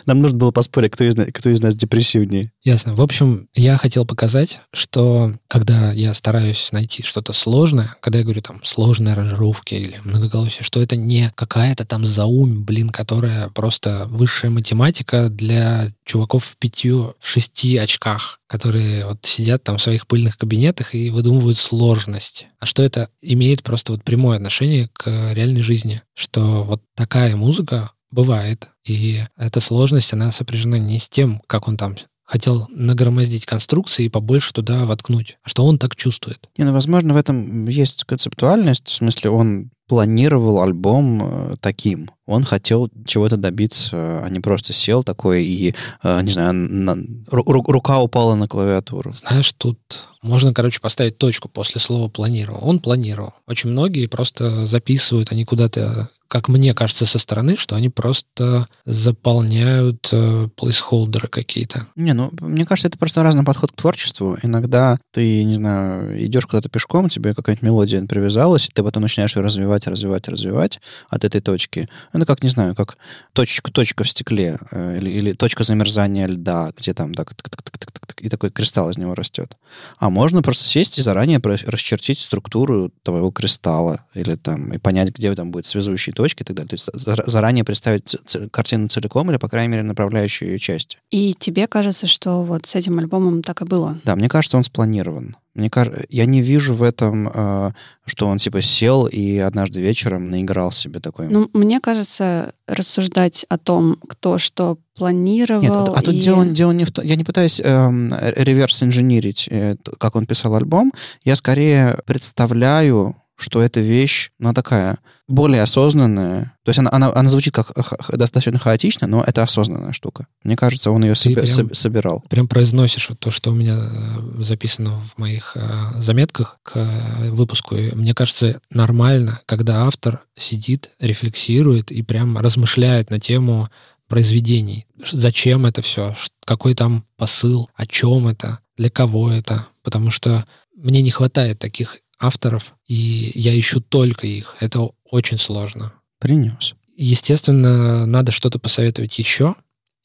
Нам 0.06 0.20
нужно 0.20 0.38
было 0.38 0.50
поспорить, 0.50 0.92
кто 0.92 1.04
из, 1.04 1.14
кто 1.14 1.50
из 1.50 1.60
нас 1.60 1.74
депрессивнее. 1.74 2.52
Ясно. 2.62 2.94
В 2.94 3.00
общем, 3.00 3.48
я 3.54 3.76
хотел 3.76 4.04
показать, 4.04 4.60
что 4.72 5.34
когда 5.48 5.92
я 5.92 6.14
стараюсь 6.14 6.70
найти 6.72 7.02
что-то 7.02 7.32
сложное, 7.32 7.94
когда 8.00 8.18
я 8.18 8.24
говорю 8.24 8.42
там 8.42 8.60
сложные 8.64 9.12
аранжировки 9.12 9.74
или 9.74 10.00
многоголосие, 10.04 10.62
что 10.62 10.82
это 10.82 10.96
не 10.96 11.32
какая-то 11.34 11.84
там 11.84 12.06
заумь, 12.06 12.64
блин, 12.64 12.90
которая 12.90 13.48
просто 13.48 14.06
высшая 14.08 14.50
математика 14.50 15.28
для 15.28 15.92
чуваков 16.04 16.44
в 16.44 16.56
пятью, 16.56 17.14
в 17.18 17.28
шести 17.28 17.76
очках, 17.76 18.40
которые 18.46 19.06
вот 19.06 19.18
сидят 19.22 19.64
там 19.64 19.78
в 19.78 19.82
своих 19.82 20.06
пыльных 20.06 20.36
кабинетах 20.38 20.94
и 20.94 21.10
выдумывают 21.10 21.58
сложность. 21.58 22.46
А 22.60 22.66
что 22.66 22.82
это 22.82 23.08
имеет 23.20 23.62
просто 23.62 23.92
вот 23.92 24.04
прямое 24.04 24.36
отношение 24.36 24.88
к 24.92 25.32
реальной 25.32 25.62
жизни, 25.62 26.02
что 26.14 26.64
вот 26.64 26.82
такая 26.94 27.36
музыка 27.36 27.90
бывает, 28.14 28.68
и 28.84 29.24
эта 29.36 29.60
сложность, 29.60 30.12
она 30.12 30.32
сопряжена 30.32 30.78
не 30.78 30.98
с 30.98 31.08
тем, 31.08 31.42
как 31.46 31.68
он 31.68 31.76
там 31.76 31.96
хотел 32.24 32.66
нагромоздить 32.70 33.44
конструкции 33.44 34.06
и 34.06 34.08
побольше 34.08 34.52
туда 34.52 34.86
воткнуть, 34.86 35.36
а 35.42 35.48
что 35.48 35.64
он 35.64 35.78
так 35.78 35.94
чувствует. 35.94 36.48
Не, 36.56 36.64
ну, 36.64 36.72
возможно, 36.72 37.12
в 37.12 37.18
этом 37.18 37.66
есть 37.68 38.04
концептуальность. 38.04 38.88
В 38.88 38.94
смысле, 38.94 39.30
он 39.30 39.70
планировал 39.88 40.62
альбом 40.62 41.20
э, 41.22 41.56
таким. 41.60 42.10
Он 42.26 42.44
хотел 42.44 42.90
чего-то 43.06 43.36
добиться, 43.36 44.22
а 44.24 44.28
не 44.30 44.40
просто 44.40 44.72
сел 44.72 45.02
такой 45.04 45.44
и, 45.44 45.74
э, 46.02 46.20
не 46.22 46.30
знаю, 46.32 46.54
на- 46.54 46.92
ру- 46.92 47.44
ру- 47.46 47.70
рука 47.70 48.00
упала 48.00 48.34
на 48.34 48.48
клавиатуру. 48.48 49.12
Знаешь, 49.12 49.52
тут 49.56 49.78
можно, 50.22 50.54
короче, 50.54 50.80
поставить 50.80 51.18
точку 51.18 51.50
после 51.50 51.82
слова 51.82 52.08
«планировал». 52.08 52.60
Он 52.66 52.78
планировал. 52.80 53.34
Очень 53.46 53.70
многие 53.70 54.06
просто 54.06 54.64
записывают, 54.64 55.30
они 55.32 55.44
куда-то, 55.44 56.08
как 56.28 56.48
мне 56.48 56.72
кажется, 56.72 57.04
со 57.04 57.18
стороны, 57.18 57.56
что 57.58 57.76
они 57.76 57.90
просто 57.90 58.66
заполняют 58.86 60.08
э, 60.12 60.48
плейсхолдеры 60.56 61.28
какие-то. 61.28 61.88
Не, 61.94 62.14
ну, 62.14 62.30
мне 62.40 62.64
кажется, 62.64 62.88
это 62.88 62.96
просто 62.98 63.22
разный 63.22 63.44
подход 63.44 63.72
к 63.72 63.76
творчеству. 63.76 64.38
Иногда 64.42 64.98
ты, 65.12 65.44
не 65.44 65.56
знаю, 65.56 66.24
идешь 66.24 66.46
куда-то 66.46 66.70
пешком, 66.70 67.10
тебе 67.10 67.34
какая-нибудь 67.34 67.62
мелодия 67.62 68.04
привязалась, 68.06 68.66
и 68.68 68.72
ты 68.72 68.82
потом 68.82 69.02
начинаешь 69.02 69.36
ее 69.36 69.42
развивать, 69.42 69.86
развивать, 69.86 70.26
развивать 70.28 70.80
от 71.10 71.24
этой 71.24 71.42
точки. 71.42 71.88
Это 72.14 72.26
как, 72.26 72.42
не 72.44 72.48
знаю, 72.48 72.76
как 72.76 72.96
точка-точка 73.32 74.04
в 74.04 74.08
стекле 74.08 74.58
э, 74.70 74.98
или, 74.98 75.10
или 75.10 75.32
точка 75.32 75.64
замерзания 75.64 76.26
льда, 76.28 76.70
где 76.76 76.94
там 76.94 77.12
так, 77.12 77.34
так, 77.34 77.48
так, 77.50 77.62
так, 77.62 77.76
так, 77.76 78.06
так, 78.06 78.20
и 78.20 78.28
такой 78.28 78.50
кристалл 78.52 78.88
из 78.88 78.96
него 78.96 79.16
растет. 79.16 79.56
А 79.98 80.10
можно 80.10 80.40
просто 80.40 80.64
сесть 80.64 80.96
и 80.98 81.02
заранее 81.02 81.40
расчертить 81.42 82.20
структуру 82.20 82.92
твоего 83.02 83.32
кристалла 83.32 84.04
или 84.14 84.36
там 84.36 84.72
и 84.72 84.78
понять, 84.78 85.10
где 85.10 85.34
там 85.34 85.50
будет 85.50 85.66
связующие 85.66 86.14
точки 86.14 86.42
и 86.42 86.44
так 86.44 86.54
далее. 86.56 86.68
То 86.68 86.74
есть 86.74 86.88
за- 86.94 87.24
заранее 87.26 87.64
представить 87.64 88.16
картину 88.52 88.86
целиком 88.86 89.30
или, 89.30 89.36
по 89.36 89.48
крайней 89.48 89.72
мере, 89.72 89.82
направляющие 89.82 90.52
ее 90.52 90.58
части. 90.60 90.98
И 91.10 91.34
тебе 91.34 91.66
кажется, 91.66 92.06
что 92.06 92.42
вот 92.44 92.66
с 92.66 92.76
этим 92.76 92.98
альбомом 93.00 93.42
так 93.42 93.60
и 93.62 93.64
было? 93.64 93.98
Да, 94.04 94.14
мне 94.14 94.28
кажется, 94.28 94.56
он 94.56 94.62
спланирован. 94.62 95.36
Мне 95.54 95.70
кажется, 95.70 96.04
я 96.08 96.26
не 96.26 96.42
вижу 96.42 96.74
в 96.74 96.82
этом, 96.82 97.30
э, 97.32 97.70
что 98.06 98.26
он 98.26 98.38
типа 98.38 98.60
сел 98.60 99.06
и 99.06 99.38
однажды 99.38 99.80
вечером 99.80 100.28
наиграл 100.28 100.72
себе 100.72 100.98
такой. 100.98 101.28
Ну, 101.28 101.48
мне 101.52 101.80
кажется, 101.80 102.54
рассуждать 102.66 103.46
о 103.48 103.56
том, 103.56 103.96
кто 104.08 104.38
что 104.38 104.78
планировал... 104.96 105.62
Нет, 105.62 105.72
а, 105.72 105.84
а 105.94 106.02
тут 106.02 106.14
и- 106.14 106.20
дело, 106.20 106.44
дело 106.44 106.72
не 106.72 106.84
в 106.84 106.90
том... 106.90 107.04
Я 107.04 107.14
не 107.14 107.22
пытаюсь 107.22 107.60
эм, 107.62 108.12
реверс-инженерить, 108.12 109.46
э, 109.48 109.76
как 109.98 110.16
он 110.16 110.26
писал 110.26 110.56
альбом. 110.56 110.92
Я 111.24 111.36
скорее 111.36 111.98
представляю, 112.04 113.16
что 113.36 113.62
эта 113.62 113.80
вещь, 113.80 114.30
ну, 114.40 114.52
такая 114.54 114.98
более 115.26 115.62
осознанная. 115.62 116.54
То 116.64 116.70
есть 116.70 116.78
она, 116.78 116.90
она, 116.92 117.12
она 117.14 117.28
звучит 117.28 117.54
как 117.54 117.72
достаточно 118.12 118.58
хаотично, 118.58 119.06
но 119.06 119.22
это 119.26 119.42
осознанная 119.42 119.92
штука. 119.92 120.26
Мне 120.42 120.56
кажется, 120.56 120.90
он 120.90 121.04
ее 121.04 121.14
Ты 121.14 121.34
прям- 121.34 121.74
собирал. 121.74 122.22
Прям 122.28 122.46
произносишь 122.48 123.10
то, 123.18 123.30
что 123.30 123.50
у 123.50 123.54
меня 123.54 123.76
э, 123.78 124.42
записано 124.42 125.00
в 125.00 125.18
моих 125.18 125.52
э, 125.54 126.02
заметках 126.02 126.58
к 126.62 126.76
э, 126.76 127.30
выпуску. 127.30 127.74
И 127.74 127.94
мне 127.94 128.14
кажется, 128.14 128.60
нормально, 128.70 129.40
когда 129.46 129.86
автор 129.86 130.20
сидит, 130.36 130.90
рефлексирует 131.00 131.90
и 131.90 132.02
прям 132.02 132.36
размышляет 132.38 133.10
на 133.10 133.18
тему 133.18 133.68
произведений. 134.08 134.86
Зачем 135.10 135.64
это 135.66 135.80
все? 135.82 136.14
Какой 136.44 136.74
там 136.74 137.04
посыл? 137.16 137.70
О 137.74 137.86
чем 137.86 138.28
это? 138.28 138.58
Для 138.76 138.90
кого 138.90 139.30
это? 139.30 139.66
Потому 139.82 140.10
что 140.10 140.44
мне 140.76 141.00
не 141.00 141.10
хватает 141.10 141.58
таких 141.58 141.98
авторов, 142.18 142.74
и 142.86 143.32
я 143.34 143.58
ищу 143.58 143.80
только 143.80 144.26
их. 144.26 144.56
Это 144.60 144.90
очень 145.14 145.38
сложно. 145.38 145.92
Принес. 146.18 146.74
Естественно, 146.96 148.04
надо 148.04 148.32
что-то 148.32 148.58
посоветовать 148.58 149.16
еще. 149.18 149.54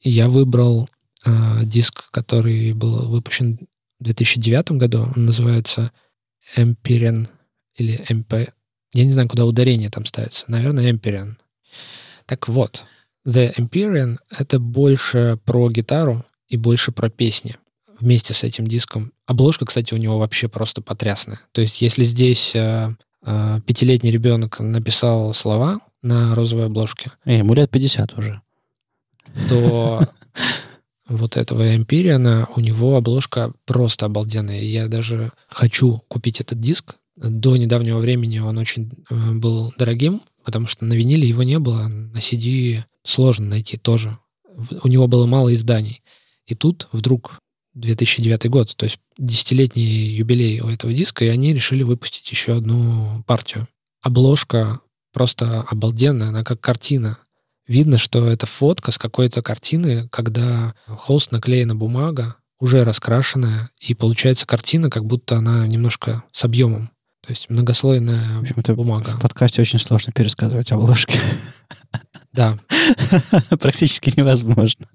И 0.02 0.12
я 0.12 0.30
выбрал 0.30 0.88
э, 1.26 1.62
диск, 1.64 2.12
который 2.12 2.74
был 2.74 3.10
выпущен 3.10 3.60
в 4.00 4.04
2009 4.04 4.72
году. 4.74 5.08
Он 5.16 5.26
называется 5.26 5.92
Empyrean 6.56 7.28
или 7.76 8.00
MP. 8.10 8.52
Я 8.94 9.04
не 9.04 9.12
знаю, 9.12 9.28
куда 9.28 9.46
ударение 9.46 9.90
там 9.90 10.06
ставится. 10.06 10.46
Наверное, 10.48 10.92
Empyrean. 10.92 11.38
Так 12.28 12.48
вот, 12.48 12.86
The 13.28 13.56
Empyrean— 13.56 14.18
это 14.30 14.60
больше 14.60 15.40
про 15.44 15.72
гитару 15.72 16.24
и 16.48 16.56
больше 16.56 16.92
про 16.92 17.10
песни. 17.10 17.58
Вместе 18.00 18.36
с 18.36 18.44
этим 18.44 18.68
диском 18.68 19.12
Обложка, 19.26 19.66
кстати, 19.66 19.94
у 19.94 19.98
него 19.98 20.20
вообще 20.20 20.48
просто 20.48 20.82
потрясная. 20.82 21.40
То 21.52 21.62
есть, 21.62 21.82
если 21.82 22.04
здесь 22.04 22.52
э, 22.54 22.60
э, 22.60 22.96
пятилетний 23.24 24.12
ребенок 24.12 24.60
написал 24.60 25.34
слова 25.34 25.80
на 26.02 26.36
розовой 26.36 26.66
обложке, 26.66 27.12
Эй, 27.26 27.40
ему 27.40 27.54
лет 27.54 27.70
50 27.70 28.18
уже. 28.18 28.42
то 29.48 30.02
вот 31.10 31.38
этого 31.38 31.76
Эмпириана, 31.76 32.48
у 32.56 32.60
него 32.60 32.96
обложка 32.96 33.54
просто 33.66 34.06
обалденная. 34.06 34.62
Я 34.62 34.88
даже 34.88 35.32
хочу 35.48 36.02
купить 36.08 36.40
этот 36.40 36.60
диск. 36.60 36.96
До 37.16 37.58
недавнего 37.58 38.00
времени 38.00 38.40
он 38.40 38.58
очень 38.58 38.92
э, 39.10 39.32
был 39.34 39.74
дорогим, 39.78 40.22
потому 40.46 40.68
что 40.68 40.86
на 40.86 40.94
виниле 40.94 41.28
его 41.28 41.44
не 41.44 41.60
было, 41.60 41.88
на 41.88 42.18
CD 42.20 42.84
сложно 43.04 43.48
найти 43.48 43.78
тоже. 43.78 44.18
У 44.84 44.88
него 44.88 45.08
было 45.08 45.26
мало 45.26 45.54
изданий. 45.54 46.02
И 46.46 46.56
тут 46.56 46.88
вдруг 46.92 47.40
2009 47.80 48.50
год, 48.50 48.76
то 48.76 48.86
есть 48.86 49.00
десятилетний 49.18 50.16
юбилей 50.16 50.62
у 50.62 50.70
этого 50.70 50.94
диска, 50.94 51.26
и 51.26 51.30
они 51.30 51.54
решили 51.54 51.84
выпустить 51.84 52.30
еще 52.32 52.58
одну 52.58 53.24
партию. 53.26 53.68
Обложка 54.02 54.82
просто 55.14 55.62
обалденная, 55.62 56.30
она 56.30 56.44
как 56.44 56.62
картина. 56.62 57.18
Видно, 57.68 57.98
что 57.98 58.28
это 58.28 58.46
фотка 58.46 58.92
с 58.92 58.98
какой-то 58.98 59.42
картины, 59.42 60.08
когда 60.10 60.74
холст 60.88 61.32
наклеена 61.32 61.76
бумага, 61.76 62.36
уже 62.60 62.84
раскрашенная, 62.84 63.70
и 63.80 63.94
получается 63.94 64.46
картина, 64.46 64.90
как 64.90 65.06
будто 65.06 65.38
она 65.38 65.66
немножко 65.68 66.24
с 66.32 66.44
объемом. 66.44 66.92
То 67.26 67.32
есть 67.32 67.50
многослойная 67.50 68.40
В 68.40 68.42
общем-то, 68.42 68.76
бумага. 68.76 69.12
в 69.12 69.22
подкасте 69.22 69.62
очень 69.62 69.80
сложно 69.80 70.12
пересказывать 70.14 70.72
обложки. 70.72 71.20
Да, 72.32 72.58
Практически 73.60 74.14
невозможно. 74.18 74.88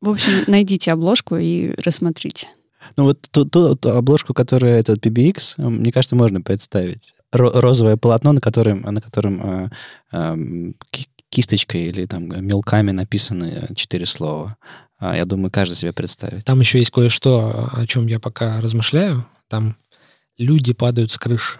В 0.00 0.08
общем, 0.10 0.44
найдите 0.46 0.92
обложку 0.92 1.36
и 1.36 1.74
рассмотрите. 1.82 2.48
Ну 2.96 3.04
вот 3.04 3.20
ту, 3.30 3.44
ту- 3.44 3.76
ту 3.76 3.90
обложку, 3.90 4.34
которая 4.34 4.80
этот 4.80 5.04
PBX, 5.04 5.54
э, 5.58 5.62
мне 5.68 5.92
кажется, 5.92 6.16
можно 6.16 6.40
представить. 6.40 7.14
Ро- 7.32 7.52
розовое 7.60 7.96
полотно, 7.96 8.32
на 8.32 8.40
котором, 8.40 8.80
на 8.82 9.00
котором 9.00 9.40
э, 9.42 9.70
эм, 10.12 10.74
ки- 10.90 11.08
кисточкой 11.28 11.84
или 11.84 12.06
там 12.06 12.24
мелками 12.44 12.90
написаны 12.90 13.68
четыре 13.76 14.06
слова. 14.06 14.56
А, 14.98 15.16
Я 15.16 15.24
думаю, 15.24 15.50
каждый 15.50 15.74
себе 15.74 15.92
представит. 15.92 16.44
там 16.44 16.58
еще 16.60 16.78
есть 16.78 16.90
кое-что, 16.90 17.68
о 17.72 17.86
чем 17.86 18.06
я 18.08 18.18
пока 18.18 18.60
размышляю. 18.60 19.24
Там 19.48 19.76
люди 20.38 20.72
падают 20.72 21.12
с 21.12 21.18
крыши. 21.18 21.58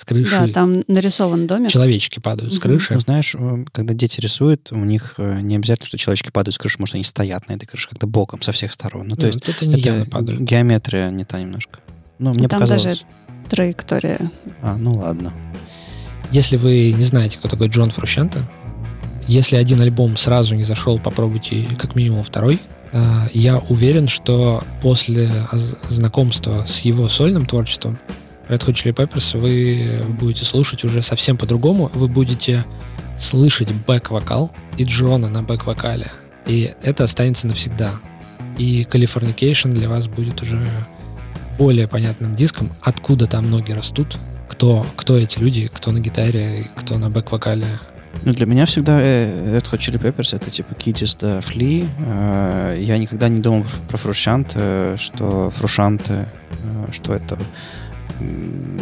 С 0.00 0.04
крыши. 0.04 0.30
Да, 0.30 0.46
там 0.52 0.82
нарисован 0.86 1.48
домик. 1.48 1.70
Человечки 1.70 2.20
падают 2.20 2.54
с 2.54 2.60
крыши. 2.60 2.94
Ну, 2.94 3.00
знаешь, 3.00 3.34
э, 3.36 3.64
когда 3.72 3.94
дети 3.94 4.20
рисуют, 4.20 4.70
у 4.70 4.76
них 4.76 5.14
э, 5.18 5.40
не 5.40 5.56
обязательно, 5.56 5.86
что 5.88 5.98
человечки 5.98 6.30
падают 6.30 6.54
с 6.54 6.58
крыши, 6.58 6.76
может, 6.78 6.94
они 6.94 7.02
стоят 7.02 7.48
на 7.48 7.54
этой 7.54 7.66
крыше 7.66 7.88
как-то 7.88 8.06
боком 8.06 8.40
со 8.40 8.52
всех 8.52 8.72
сторон. 8.72 9.08
Ну, 9.08 9.16
то 9.16 9.22
Ну, 9.22 9.26
есть 9.26 9.42
тут 9.42 9.60
они 9.60 9.80
это 9.82 10.06
геометрия 10.22 11.10
не 11.10 11.24
та 11.24 11.40
немножко. 11.40 11.80
Ну, 12.20 12.30
мне 12.32 12.46
там 12.46 12.60
показалось. 12.60 12.84
даже 12.84 13.00
траектория. 13.50 14.30
А, 14.62 14.76
ну 14.76 14.92
ладно. 14.92 15.32
Если 16.30 16.56
вы 16.56 16.92
не 16.96 17.04
знаете, 17.04 17.36
кто 17.38 17.48
такой 17.48 17.66
Джон 17.68 17.90
Фрущенто, 17.90 18.38
если 19.26 19.56
один 19.56 19.80
альбом 19.80 20.16
сразу 20.16 20.54
не 20.54 20.64
зашел, 20.64 21.00
попробуйте 21.00 21.64
как 21.76 21.96
минимум 21.96 22.22
второй. 22.22 22.60
А, 22.92 23.26
Я 23.34 23.58
уверен, 23.58 24.06
что 24.06 24.62
после 24.80 25.28
знакомства 25.88 26.64
с 26.68 26.80
его 26.82 27.08
сольным 27.08 27.46
творчеством 27.46 27.98
Red 28.48 28.64
Hot 28.66 28.72
Chili 28.74 28.94
Peppers 28.94 29.38
вы 29.38 29.88
будете 30.14 30.44
слушать 30.44 30.84
уже 30.84 31.02
совсем 31.02 31.36
по-другому. 31.36 31.90
Вы 31.94 32.08
будете 32.08 32.64
слышать 33.18 33.70
бэк-вокал 33.86 34.52
и 34.76 34.84
Джона 34.84 35.28
на 35.28 35.42
бэк-вокале. 35.42 36.10
И 36.46 36.74
это 36.82 37.04
останется 37.04 37.46
навсегда. 37.46 37.92
И 38.56 38.86
Californication 38.90 39.72
для 39.72 39.88
вас 39.88 40.08
будет 40.08 40.40
уже 40.42 40.66
более 41.58 41.88
понятным 41.88 42.34
диском, 42.34 42.70
откуда 42.80 43.26
там 43.26 43.50
ноги 43.50 43.72
растут, 43.72 44.16
кто, 44.48 44.86
кто 44.96 45.16
эти 45.18 45.38
люди, 45.38 45.68
кто 45.72 45.90
на 45.90 45.98
гитаре, 45.98 46.64
кто 46.76 46.96
на 46.98 47.10
бэк-вокале. 47.10 47.66
Ну, 48.24 48.32
для 48.32 48.46
меня 48.46 48.64
всегда 48.66 48.98
э, 49.00 49.58
Red 49.58 49.70
Hot 49.70 49.78
Chili 49.78 50.00
Peppers 50.00 50.34
это 50.34 50.50
типа 50.50 50.72
Kitties 50.72 51.16
да 51.20 51.40
Фли. 51.40 51.86
Э, 52.06 52.76
Я 52.80 52.98
никогда 52.98 53.28
не 53.28 53.40
думал 53.40 53.66
про 53.88 53.96
Фрушант, 53.96 54.52
э, 54.54 54.96
что 54.98 55.50
Фрушант, 55.50 56.10
что 56.90 57.14
это 57.14 57.38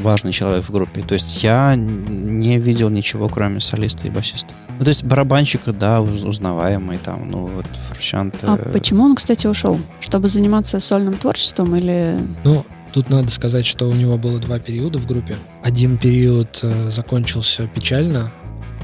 важный 0.02 0.32
человек 0.32 0.64
в 0.64 0.70
группе. 0.70 1.02
То 1.02 1.14
есть 1.14 1.42
я 1.42 1.74
не 1.76 2.58
видел 2.58 2.88
ничего, 2.90 3.28
кроме 3.28 3.60
солиста 3.60 4.06
и 4.06 4.10
басиста. 4.10 4.48
Ну, 4.78 4.84
то 4.84 4.88
есть 4.88 5.04
барабанщика, 5.04 5.72
да, 5.72 6.00
уз- 6.00 6.24
узнаваемый 6.24 6.98
там, 6.98 7.30
ну, 7.30 7.46
вот 7.46 7.66
Фрушант... 7.88 8.36
А 8.42 8.56
э, 8.56 8.72
почему 8.72 9.04
он, 9.04 9.14
кстати, 9.14 9.46
ушел? 9.46 9.78
Чтобы 10.00 10.28
заниматься 10.28 10.80
сольным 10.80 11.14
творчеством 11.14 11.74
или... 11.76 12.18
Ну, 12.44 12.64
тут 12.92 13.10
надо 13.10 13.30
сказать, 13.30 13.66
что 13.66 13.88
у 13.88 13.92
него 13.92 14.16
было 14.16 14.38
два 14.38 14.58
периода 14.58 14.98
в 14.98 15.06
группе. 15.06 15.36
Один 15.62 15.98
период 15.98 16.60
э, 16.62 16.90
закончился 16.90 17.66
печально, 17.68 18.30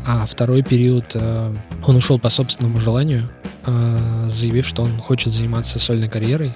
а 0.06 0.26
второй 0.26 0.62
период 0.62 1.12
э, 1.14 1.54
он 1.86 1.96
ушел 1.96 2.18
по 2.18 2.30
собственному 2.30 2.80
желанию, 2.80 3.28
э, 3.66 4.28
заявив, 4.30 4.66
что 4.66 4.82
он 4.82 4.90
хочет 4.98 5.32
заниматься 5.32 5.78
сольной 5.78 6.08
карьерой. 6.08 6.54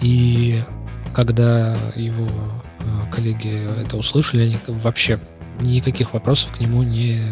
И 0.00 0.62
когда 1.14 1.76
его 1.94 2.28
коллеги 3.12 3.52
это 3.80 3.96
услышали, 3.96 4.42
они 4.42 4.58
вообще 4.66 5.18
никаких 5.60 6.14
вопросов 6.14 6.52
к 6.52 6.60
нему 6.60 6.82
не 6.82 7.30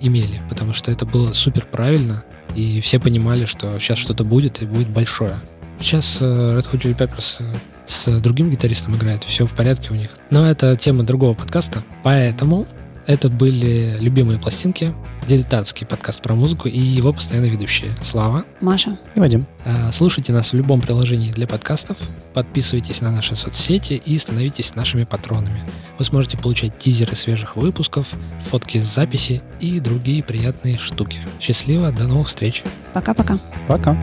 имели, 0.00 0.40
потому 0.48 0.74
что 0.74 0.90
это 0.90 1.06
было 1.06 1.32
супер 1.32 1.66
правильно, 1.70 2.24
и 2.54 2.80
все 2.80 2.98
понимали, 2.98 3.44
что 3.44 3.78
сейчас 3.78 3.98
что-то 3.98 4.24
будет, 4.24 4.62
и 4.62 4.66
будет 4.66 4.88
большое. 4.88 5.34
Сейчас 5.80 6.18
э, 6.20 6.24
Red 6.24 6.70
Hot 6.72 6.80
Chili 6.80 6.96
Peppers 6.96 7.36
э, 7.38 7.54
с 7.86 8.20
другим 8.20 8.50
гитаристом 8.50 8.96
играет, 8.96 9.24
все 9.24 9.46
в 9.46 9.52
порядке 9.52 9.92
у 9.92 9.94
них. 9.94 10.10
Но 10.30 10.48
это 10.48 10.76
тема 10.76 11.04
другого 11.04 11.34
подкаста, 11.34 11.82
поэтому 12.02 12.66
это 13.08 13.30
были 13.30 13.96
любимые 13.98 14.38
пластинки, 14.38 14.94
дилетантский 15.26 15.86
подкаст 15.86 16.22
про 16.22 16.34
музыку 16.34 16.68
и 16.68 16.78
его 16.78 17.12
постоянно 17.12 17.46
ведущие 17.46 17.96
Слава. 18.02 18.44
Маша? 18.60 18.98
И 19.14 19.18
Вадим. 19.18 19.46
А, 19.64 19.90
Слушайте 19.92 20.34
нас 20.34 20.52
в 20.52 20.56
любом 20.56 20.82
приложении 20.82 21.32
для 21.32 21.46
подкастов, 21.46 21.96
подписывайтесь 22.34 23.00
на 23.00 23.10
наши 23.10 23.34
соцсети 23.34 23.94
и 23.94 24.18
становитесь 24.18 24.74
нашими 24.74 25.04
патронами. 25.04 25.62
Вы 25.98 26.04
сможете 26.04 26.36
получать 26.36 26.78
тизеры 26.78 27.16
свежих 27.16 27.56
выпусков, 27.56 28.08
фотки 28.50 28.78
с 28.78 28.94
записи 28.94 29.42
и 29.58 29.80
другие 29.80 30.22
приятные 30.22 30.76
штуки. 30.76 31.18
Счастливо, 31.40 31.90
до 31.90 32.04
новых 32.06 32.28
встреч! 32.28 32.62
Пока-пока. 32.92 33.38
Пока. 33.66 33.96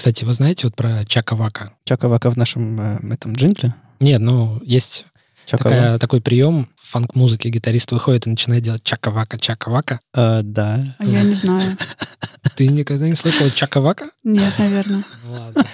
Кстати, 0.00 0.24
вы 0.24 0.32
знаете 0.32 0.66
вот 0.66 0.74
про 0.74 1.04
Чака 1.04 1.36
Вака? 1.36 1.74
Чака-вака 1.84 2.30
в 2.30 2.36
нашем 2.38 2.80
э, 2.80 3.12
этом 3.12 3.34
джингле. 3.34 3.74
Нет, 4.00 4.22
ну, 4.22 4.58
есть 4.64 5.04
такая, 5.46 5.98
такой 5.98 6.22
прием 6.22 6.70
в 6.80 6.88
фанк-музыке. 6.88 7.50
Гитарист 7.50 7.92
выходит 7.92 8.26
и 8.26 8.30
начинает 8.30 8.62
делать 8.62 8.82
Чака-Вака, 8.82 9.36
Чака-Вака. 9.36 10.00
Э, 10.14 10.40
да. 10.42 10.96
А 10.98 11.04
я 11.04 11.20
не 11.20 11.34
знаю. 11.34 11.76
Ты 12.56 12.68
никогда 12.68 13.08
не 13.08 13.14
слышал 13.14 13.48
Чака-Вака? 13.48 14.08
Нет, 14.24 14.54
наверное. 14.58 15.02
Ладно. 15.28 15.66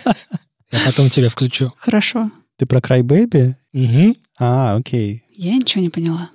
Я 0.73 0.79
потом 0.85 1.09
тебе 1.09 1.29
включу. 1.29 1.73
Хорошо. 1.79 2.33
Ты 2.57 2.67
про 2.67 2.81
Cry 2.81 3.03
Baby? 3.03 3.55
Мгм. 3.73 4.17
А, 4.41 4.75
окей. 4.75 5.23
Я 5.37 5.55
ничего 5.55 5.85
не 5.85 5.91
поняла. 5.91 6.31